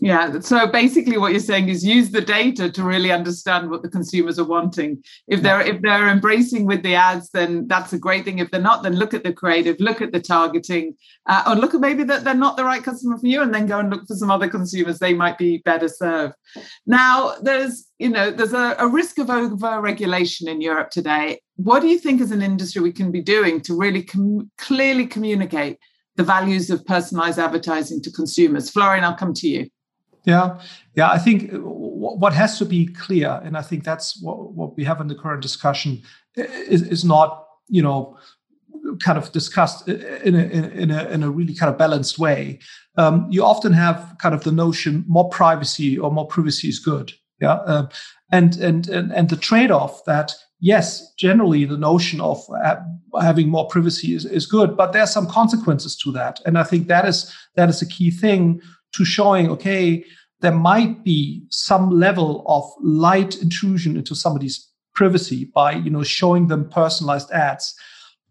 Yeah. 0.00 0.40
So 0.40 0.66
basically, 0.66 1.18
what 1.18 1.30
you're 1.30 1.40
saying 1.40 1.68
is 1.68 1.86
use 1.86 2.10
the 2.10 2.20
data 2.20 2.68
to 2.68 2.82
really 2.82 3.12
understand 3.12 3.70
what 3.70 3.82
the 3.82 3.88
consumers 3.88 4.40
are 4.40 4.44
wanting. 4.44 5.04
If 5.28 5.40
they're 5.40 5.60
if 5.60 5.82
they're 5.82 6.08
embracing 6.08 6.66
with 6.66 6.82
the 6.82 6.96
ads, 6.96 7.30
then 7.30 7.68
that's 7.68 7.92
a 7.92 7.98
great 7.98 8.24
thing. 8.24 8.40
If 8.40 8.50
they're 8.50 8.60
not, 8.60 8.82
then 8.82 8.96
look 8.96 9.14
at 9.14 9.22
the 9.22 9.32
creative, 9.32 9.78
look 9.78 10.02
at 10.02 10.10
the 10.10 10.20
targeting, 10.20 10.96
uh, 11.26 11.44
or 11.46 11.54
look 11.54 11.74
at 11.74 11.80
maybe 11.80 12.02
that 12.04 12.24
they're 12.24 12.34
not 12.34 12.56
the 12.56 12.64
right 12.64 12.82
customer 12.82 13.16
for 13.18 13.26
you, 13.28 13.40
and 13.40 13.54
then 13.54 13.66
go 13.66 13.78
and 13.78 13.88
look 13.88 14.04
for 14.08 14.16
some 14.16 14.32
other 14.32 14.48
consumers 14.48 14.98
they 14.98 15.14
might 15.14 15.38
be 15.38 15.58
better 15.58 15.88
served. 15.88 16.34
Now, 16.86 17.36
there's 17.40 17.86
you 18.00 18.08
know 18.08 18.32
there's 18.32 18.52
a, 18.52 18.74
a 18.80 18.88
risk 18.88 19.18
of 19.18 19.30
over 19.30 19.80
regulation 19.80 20.48
in 20.48 20.60
Europe 20.60 20.90
today. 20.90 21.40
What 21.54 21.80
do 21.80 21.86
you 21.86 22.00
think 22.00 22.20
as 22.20 22.32
an 22.32 22.42
industry 22.42 22.82
we 22.82 22.92
can 22.92 23.12
be 23.12 23.22
doing 23.22 23.60
to 23.60 23.78
really 23.78 24.02
com- 24.02 24.50
clearly 24.58 25.06
communicate 25.06 25.78
the 26.16 26.24
values 26.24 26.68
of 26.68 26.84
personalized 26.84 27.38
advertising 27.38 28.02
to 28.02 28.10
consumers? 28.10 28.70
Florian, 28.70 29.04
I'll 29.04 29.14
come 29.14 29.32
to 29.34 29.48
you. 29.48 29.70
Yeah, 30.24 30.58
yeah. 30.94 31.10
I 31.10 31.18
think 31.18 31.50
what 31.52 32.32
has 32.32 32.58
to 32.58 32.64
be 32.64 32.86
clear, 32.86 33.40
and 33.44 33.56
I 33.56 33.62
think 33.62 33.84
that's 33.84 34.20
what, 34.22 34.52
what 34.52 34.76
we 34.76 34.84
have 34.84 35.00
in 35.00 35.08
the 35.08 35.14
current 35.14 35.42
discussion, 35.42 36.02
is, 36.36 36.82
is 36.82 37.04
not 37.04 37.46
you 37.68 37.82
know 37.82 38.16
kind 39.02 39.18
of 39.18 39.32
discussed 39.32 39.88
in 39.88 40.34
a, 40.34 40.44
in 40.44 40.90
a, 40.90 41.04
in 41.08 41.22
a 41.22 41.30
really 41.30 41.54
kind 41.54 41.70
of 41.70 41.78
balanced 41.78 42.18
way. 42.18 42.58
Um, 42.96 43.26
you 43.30 43.44
often 43.44 43.72
have 43.72 44.16
kind 44.18 44.34
of 44.34 44.44
the 44.44 44.52
notion 44.52 45.04
more 45.08 45.28
privacy 45.28 45.98
or 45.98 46.10
more 46.10 46.26
privacy 46.26 46.68
is 46.68 46.78
good. 46.78 47.12
Yeah, 47.40 47.58
um, 47.66 47.88
and, 48.32 48.56
and 48.56 48.88
and 48.88 49.12
and 49.12 49.28
the 49.28 49.36
trade 49.36 49.70
off 49.70 50.04
that 50.06 50.34
yes, 50.60 51.12
generally 51.14 51.66
the 51.66 51.76
notion 51.76 52.20
of 52.22 52.38
having 53.20 53.48
more 53.48 53.66
privacy 53.68 54.14
is, 54.14 54.24
is 54.24 54.46
good, 54.46 54.76
but 54.76 54.92
there 54.92 55.02
are 55.02 55.06
some 55.06 55.26
consequences 55.26 55.96
to 55.98 56.12
that, 56.12 56.40
and 56.46 56.56
I 56.56 56.62
think 56.62 56.86
that 56.88 57.06
is 57.06 57.30
that 57.56 57.68
is 57.68 57.82
a 57.82 57.86
key 57.86 58.10
thing 58.10 58.62
to 58.94 59.04
showing, 59.04 59.50
okay, 59.50 60.04
there 60.40 60.52
might 60.52 61.04
be 61.04 61.42
some 61.50 61.90
level 61.90 62.44
of 62.46 62.64
light 62.82 63.40
intrusion 63.40 63.96
into 63.96 64.14
somebody's 64.14 64.68
privacy 64.94 65.46
by 65.54 65.72
you 65.72 65.90
know 65.90 66.02
showing 66.02 66.48
them 66.48 66.68
personalized 66.68 67.30
ads 67.32 67.74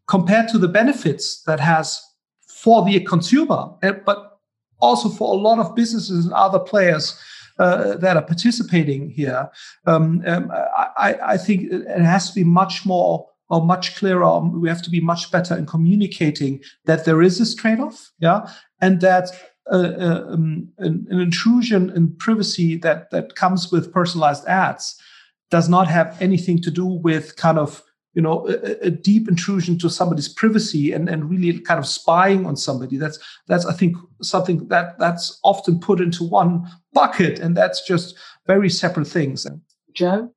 compared 0.07 0.47
to 0.47 0.57
the 0.57 0.67
benefits 0.67 1.41
that 1.43 1.59
has 1.59 2.01
for 2.47 2.85
the 2.85 2.99
consumer 3.01 3.69
eh, 3.81 3.91
but 4.05 4.39
also 4.79 5.09
for 5.09 5.33
a 5.33 5.37
lot 5.37 5.59
of 5.59 5.75
businesses 5.75 6.25
and 6.25 6.33
other 6.33 6.59
players 6.59 7.19
uh, 7.59 7.95
that 7.97 8.17
are 8.17 8.25
participating 8.25 9.09
here. 9.09 9.49
Um, 9.85 10.23
um, 10.25 10.51
I, 10.97 11.15
I, 11.23 11.37
think 11.37 11.71
it 11.71 12.01
has 12.01 12.29
to 12.29 12.35
be 12.35 12.43
much 12.43 12.83
more 12.85 13.27
or 13.49 13.63
much 13.63 13.95
clearer. 13.95 14.39
We 14.39 14.67
have 14.69 14.81
to 14.81 14.89
be 14.89 14.99
much 14.99 15.31
better 15.31 15.55
in 15.55 15.67
communicating 15.67 16.61
that 16.85 17.05
there 17.05 17.21
is 17.21 17.37
this 17.37 17.53
trade-off 17.53 18.11
yeah 18.19 18.49
and 18.81 19.01
that 19.01 19.29
um, 19.67 20.69
an, 20.77 21.07
an, 21.09 21.19
intrusion 21.19 21.89
in 21.91 22.15
privacy 22.17 22.75
that 22.77 23.09
that 23.11 23.35
comes 23.35 23.71
with 23.71 23.93
personalized 23.93 24.45
ads 24.45 24.99
does 25.49 25.69
not 25.69 25.87
have 25.87 26.17
anything 26.21 26.61
to 26.61 26.71
do 26.71 26.85
with 26.85 27.35
kind 27.37 27.57
of 27.57 27.81
you 28.13 28.21
know 28.21 28.47
a, 28.47 28.87
a, 28.87 28.89
deep 28.89 29.27
intrusion 29.27 29.77
to 29.79 29.89
somebody's 29.89 30.27
privacy 30.27 30.91
and, 30.91 31.07
and 31.07 31.29
really 31.29 31.59
kind 31.59 31.79
of 31.79 31.87
spying 31.87 32.45
on 32.45 32.57
somebody. 32.57 32.97
That's 32.97 33.19
that's 33.47 33.65
i 33.65 33.73
think 33.73 33.95
something 34.21 34.67
that 34.67 34.99
that's 34.99 35.39
often 35.43 35.79
put 35.79 36.01
into 36.01 36.23
one 36.23 36.69
bucket 36.91 37.39
and 37.39 37.55
that's 37.55 37.87
just 37.87 38.15
very 38.45 38.69
separate 38.69 39.07
things. 39.07 39.47
Joe 39.93 40.33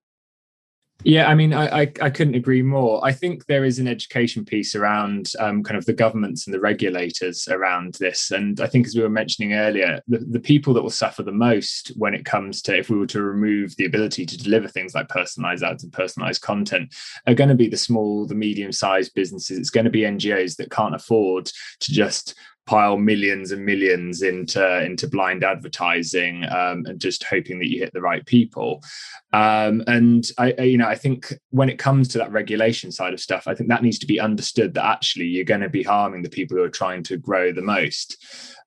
yeah, 1.05 1.29
I 1.29 1.35
mean, 1.35 1.53
I, 1.53 1.83
I, 1.83 1.93
I 2.03 2.11
couldn't 2.11 2.35
agree 2.35 2.63
more. 2.63 3.05
I 3.05 3.13
think 3.13 3.47
there 3.47 3.65
is 3.65 3.79
an 3.79 3.87
education 3.87 4.45
piece 4.45 4.75
around 4.75 5.33
um, 5.39 5.63
kind 5.63 5.77
of 5.77 5.85
the 5.85 5.93
governments 5.93 6.47
and 6.47 6.55
the 6.55 6.61
regulators 6.61 7.47
around 7.49 7.95
this, 7.95 8.31
and 8.31 8.61
I 8.61 8.67
think 8.67 8.87
as 8.87 8.97
we 8.97 9.03
were 9.03 9.09
mentioning 9.09 9.53
earlier, 9.53 10.01
the, 10.09 10.19
the 10.19 10.41
people 10.41 10.75
that 10.75 10.83
will 10.83 10.91
suffer 10.91 11.23
the 11.23 11.33
most 11.33 11.93
when 11.97 12.15
it 12.15 12.25
comes 12.25 12.63
to 12.63 12.77
if 12.77 12.91
we 12.91 12.99
were 12.99 13.07
to 13.09 13.23
remove 13.23 13.77
the 13.77 13.85
ability 13.85 14.27
to 14.27 14.39
deliver 14.39 14.69
things 14.69 14.95
like 14.95 15.09
personalized 15.09 15.63
ads 15.63 15.85
and 15.85 15.93
personalized 15.93 16.43
content 16.43 16.95
are 17.27 17.35
going 17.35 17.51
to 17.51 17.55
be 17.55 17.69
the 17.69 17.77
small, 17.77 18.27
the 18.27 18.35
medium-sized 18.35 19.15
businesses. 19.15 19.59
It's 19.59 19.71
going 19.71 19.85
to 19.85 19.91
be 19.91 20.01
NGOs 20.01 20.57
that 20.57 20.71
can't 20.71 20.95
afford 20.95 21.47
to 21.81 21.93
just 21.93 22.35
pile 22.67 22.97
millions 22.97 23.53
and 23.53 23.65
millions 23.65 24.23
into 24.23 24.85
into 24.85 25.09
blind 25.09 25.45
advertising 25.45 26.45
um, 26.45 26.85
and 26.87 27.01
just 27.01 27.25
hoping 27.25 27.59
that 27.59 27.71
you 27.71 27.81
hit 27.81 27.93
the 27.93 28.01
right 28.01 28.27
people. 28.27 28.83
Um, 29.33 29.83
and 29.87 30.25
I, 30.39 30.55
I, 30.59 30.63
you 30.63 30.79
know 30.79 30.87
i 30.87 30.95
think 30.95 31.35
when 31.51 31.69
it 31.69 31.79
comes 31.79 32.09
to 32.09 32.19
that 32.19 32.33
regulation 32.33 32.91
side 32.91 33.13
of 33.13 33.21
stuff 33.21 33.47
i 33.47 33.55
think 33.55 33.69
that 33.69 33.83
needs 33.83 33.99
to 33.99 34.07
be 34.07 34.21
understood 34.21 34.73
that 34.75 34.87
actually 34.87 35.27
you're 35.27 35.45
going 35.45 35.61
to 35.61 35.69
be 35.69 35.83
harming 35.83 36.23
the 36.23 36.31
people 36.31 36.57
who 36.57 36.63
are 36.63 36.71
trying 36.71 37.03
to 37.05 37.17
grow 37.17 37.53
the 37.53 37.63
most 37.63 38.17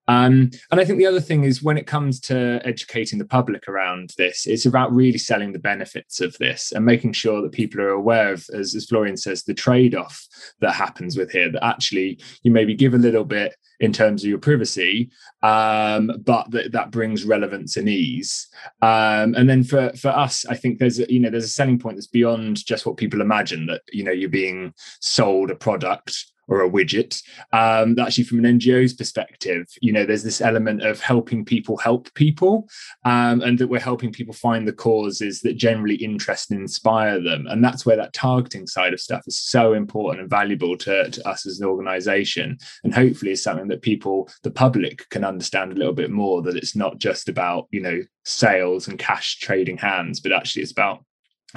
um, 0.10 0.50
and 0.72 0.82
I 0.82 0.86
think 0.86 0.98
the 0.98 1.06
other 1.06 1.22
thing 1.22 1.43
is 1.43 1.62
when 1.62 1.78
it 1.78 1.86
comes 1.86 2.19
to 2.22 2.60
educating 2.65 3.19
the 3.19 3.26
public 3.26 3.67
around 3.67 4.15
this, 4.17 4.48
it's 4.48 4.65
about 4.65 4.91
really 4.91 5.19
selling 5.19 5.54
the 5.54 5.60
benefits 5.60 6.19
of 6.19 6.36
this 6.39 6.72
and 6.72 6.84
making 6.84 7.13
sure 7.13 7.43
that 7.43 7.52
people 7.52 7.80
are 7.80 7.91
aware 7.91 8.34
of, 8.34 8.43
as, 8.52 8.74
as 8.74 8.88
Florian 8.88 9.17
says, 9.17 9.43
the 9.43 9.54
trade 9.54 9.93
off 9.93 10.26
that 10.62 10.72
happens 10.72 11.15
with 11.15 11.30
here, 11.30 11.52
that 11.52 11.63
actually 11.63 12.19
you 12.41 12.50
maybe 12.50 12.74
give 12.74 12.95
a 12.95 12.98
little 12.98 13.24
bit 13.24 13.56
in 13.82 13.93
terms 13.93 14.24
of 14.24 14.30
your 14.30 14.39
privacy, 14.39 15.12
um, 15.43 16.12
but 16.26 16.50
that, 16.50 16.72
that 16.72 16.89
brings 16.89 17.24
relevance 17.24 17.78
and 17.78 17.88
ease. 17.88 18.48
Um, 18.82 19.36
and 19.36 19.48
then 19.48 19.63
for 19.63 19.91
for 19.95 20.10
us, 20.10 20.43
I 20.48 20.56
think 20.56 20.80
there's 20.80 21.00
a, 21.00 21.13
you 21.13 21.19
know 21.19 21.30
there's 21.30 21.45
a 21.45 21.50
selling 21.50 21.78
point 21.78 21.98
that's 21.98 22.08
beyond 22.08 22.65
just 22.65 22.88
what 22.88 22.98
people 22.98 23.22
imagine 23.22 23.67
that 23.67 23.82
you 23.93 24.04
know 24.04 24.12
you're 24.12 24.28
being 24.28 24.74
sold 25.02 25.52
a 25.52 25.56
product 25.56 26.26
or 26.50 26.62
a 26.62 26.70
widget. 26.70 27.22
Um, 27.54 27.98
actually, 28.00 28.26
from 28.26 28.44
an 28.44 28.60
NGO's 28.60 28.94
perspective, 28.94 29.68
you 29.82 29.94
know, 29.94 30.06
there's 30.06 30.24
this 30.24 30.42
element 30.42 30.82
of 30.82 31.00
helping 31.00 31.46
people 31.46 31.78
help 31.78 32.14
people, 32.16 32.68
um, 33.06 33.42
and 33.42 33.58
that 33.60 33.68
we're 33.68 33.80
helping 33.80 34.12
people 34.12 34.34
find 34.34 34.68
the 34.68 34.74
causes 34.74 35.42
that 35.42 35.58
generally 35.58 35.96
interest 35.96 36.52
and 36.52 36.60
inspire 36.60 37.22
them. 37.22 37.46
And 37.48 37.64
that's 37.64 37.86
where 37.86 37.98
that 37.98 38.14
targeting 38.14 38.68
side 38.68 38.94
of 38.94 39.00
stuff 39.00 39.24
is 39.28 39.40
so 39.40 39.74
important 39.74 40.22
and 40.22 40.30
valuable 40.30 40.78
to, 40.78 41.10
to 41.10 41.28
us 41.28 41.46
as 41.46 41.60
an 41.60 41.68
organization. 41.68 42.58
And 42.84 42.94
hopefully, 42.94 43.32
is 43.32 43.44
something 43.44 43.68
that 43.68 43.82
people, 43.82 44.30
the 44.44 44.52
public, 44.52 45.08
can 45.10 45.24
understand 45.24 45.72
a 45.72 45.76
little 45.76 45.94
bit 45.94 46.12
more 46.12 46.42
that 46.42 46.58
it's 46.58 46.76
not 46.76 46.98
just 46.98 47.30
about, 47.30 47.68
you 47.72 47.82
know, 47.82 48.02
sales 48.26 48.88
and 48.88 49.00
cash 49.00 49.38
trading 49.40 49.78
hands, 49.78 50.20
but 50.20 50.32
actually 50.32 50.64
it's 50.64 50.72
about 50.72 51.04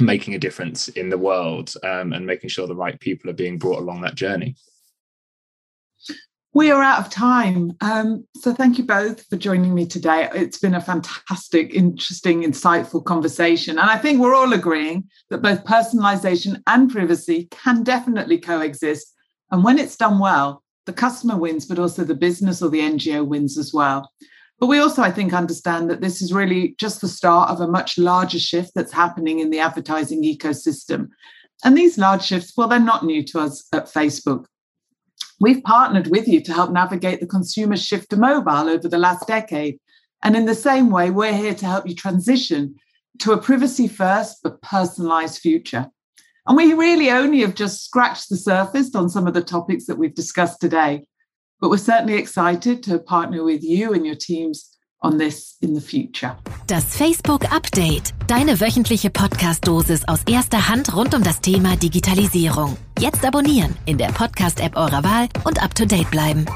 making 0.00 0.34
a 0.34 0.38
difference 0.38 0.88
in 0.88 1.08
the 1.10 1.18
world 1.18 1.74
um, 1.82 2.12
and 2.12 2.26
making 2.26 2.48
sure 2.48 2.66
the 2.66 2.74
right 2.74 2.98
people 3.00 3.28
are 3.30 3.34
being 3.34 3.58
brought 3.58 3.80
along 3.80 4.00
that 4.00 4.14
journey. 4.14 4.56
We 6.54 6.70
are 6.70 6.82
out 6.82 6.98
of 6.98 7.10
time. 7.10 7.72
Um, 7.80 8.26
so 8.36 8.52
thank 8.52 8.76
you 8.76 8.84
both 8.84 9.26
for 9.28 9.36
joining 9.36 9.74
me 9.74 9.86
today. 9.86 10.28
It's 10.34 10.58
been 10.58 10.74
a 10.74 10.82
fantastic, 10.82 11.72
interesting, 11.72 12.42
insightful 12.42 13.02
conversation. 13.02 13.78
And 13.78 13.88
I 13.88 13.96
think 13.96 14.20
we're 14.20 14.34
all 14.34 14.52
agreeing 14.52 15.04
that 15.30 15.40
both 15.40 15.64
personalization 15.64 16.60
and 16.66 16.90
privacy 16.90 17.48
can 17.50 17.82
definitely 17.82 18.36
coexist. 18.36 19.14
And 19.50 19.64
when 19.64 19.78
it's 19.78 19.96
done 19.96 20.18
well, 20.18 20.62
the 20.84 20.92
customer 20.92 21.38
wins, 21.38 21.64
but 21.64 21.78
also 21.78 22.04
the 22.04 22.14
business 22.14 22.60
or 22.60 22.68
the 22.68 22.80
NGO 22.80 23.26
wins 23.26 23.56
as 23.56 23.72
well. 23.72 24.10
But 24.60 24.66
we 24.66 24.78
also, 24.78 25.00
I 25.00 25.10
think, 25.10 25.32
understand 25.32 25.88
that 25.88 26.02
this 26.02 26.20
is 26.20 26.34
really 26.34 26.74
just 26.78 27.00
the 27.00 27.08
start 27.08 27.48
of 27.48 27.60
a 27.62 27.66
much 27.66 27.96
larger 27.96 28.38
shift 28.38 28.72
that's 28.74 28.92
happening 28.92 29.38
in 29.38 29.48
the 29.48 29.60
advertising 29.60 30.22
ecosystem. 30.22 31.08
And 31.64 31.78
these 31.78 31.96
large 31.96 32.24
shifts, 32.24 32.52
well, 32.58 32.68
they're 32.68 32.78
not 32.78 33.06
new 33.06 33.24
to 33.24 33.40
us 33.40 33.66
at 33.72 33.86
Facebook. 33.86 34.44
We've 35.42 35.64
partnered 35.64 36.06
with 36.06 36.28
you 36.28 36.40
to 36.40 36.52
help 36.52 36.70
navigate 36.70 37.18
the 37.18 37.26
consumer 37.26 37.76
shift 37.76 38.10
to 38.10 38.16
mobile 38.16 38.68
over 38.68 38.88
the 38.88 38.96
last 38.96 39.26
decade. 39.26 39.80
And 40.22 40.36
in 40.36 40.46
the 40.46 40.54
same 40.54 40.88
way, 40.88 41.10
we're 41.10 41.34
here 41.34 41.52
to 41.52 41.66
help 41.66 41.84
you 41.84 41.96
transition 41.96 42.76
to 43.18 43.32
a 43.32 43.38
privacy 43.38 43.88
first 43.88 44.38
but 44.44 44.62
personalized 44.62 45.40
future. 45.40 45.88
And 46.46 46.56
we 46.56 46.74
really 46.74 47.10
only 47.10 47.40
have 47.40 47.56
just 47.56 47.84
scratched 47.84 48.28
the 48.28 48.36
surface 48.36 48.94
on 48.94 49.08
some 49.08 49.26
of 49.26 49.34
the 49.34 49.42
topics 49.42 49.86
that 49.86 49.98
we've 49.98 50.14
discussed 50.14 50.60
today. 50.60 51.08
But 51.60 51.70
we're 51.70 51.78
certainly 51.78 52.14
excited 52.14 52.84
to 52.84 53.00
partner 53.00 53.42
with 53.42 53.64
you 53.64 53.94
and 53.94 54.06
your 54.06 54.14
teams 54.14 54.71
on 55.02 55.18
this 55.18 55.56
in 55.60 55.74
the 55.74 55.80
future. 55.80 56.36
Das 56.66 56.84
Facebook 56.84 57.44
Update, 57.52 58.14
deine 58.26 58.60
wöchentliche 58.60 59.10
Podcast-Dosis 59.10 60.06
aus 60.08 60.20
erster 60.28 60.68
Hand 60.68 60.94
rund 60.96 61.14
um 61.14 61.22
das 61.22 61.40
Thema 61.40 61.76
Digitalisierung. 61.76 62.76
Jetzt 62.98 63.24
abonnieren 63.24 63.76
in 63.84 63.98
der 63.98 64.08
Podcast-App 64.08 64.76
eurer 64.76 65.04
Wahl 65.04 65.28
und 65.44 65.62
up 65.62 65.74
to 65.74 65.84
date 65.84 66.10
bleiben. 66.10 66.46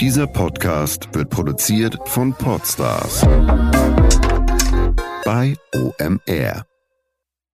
Dieser 0.00 0.26
Podcast 0.26 1.08
wird 1.14 1.30
produziert 1.30 1.96
von 2.06 2.34
Podstars 2.34 3.22
bei 5.24 5.56
OMR. 5.74 6.66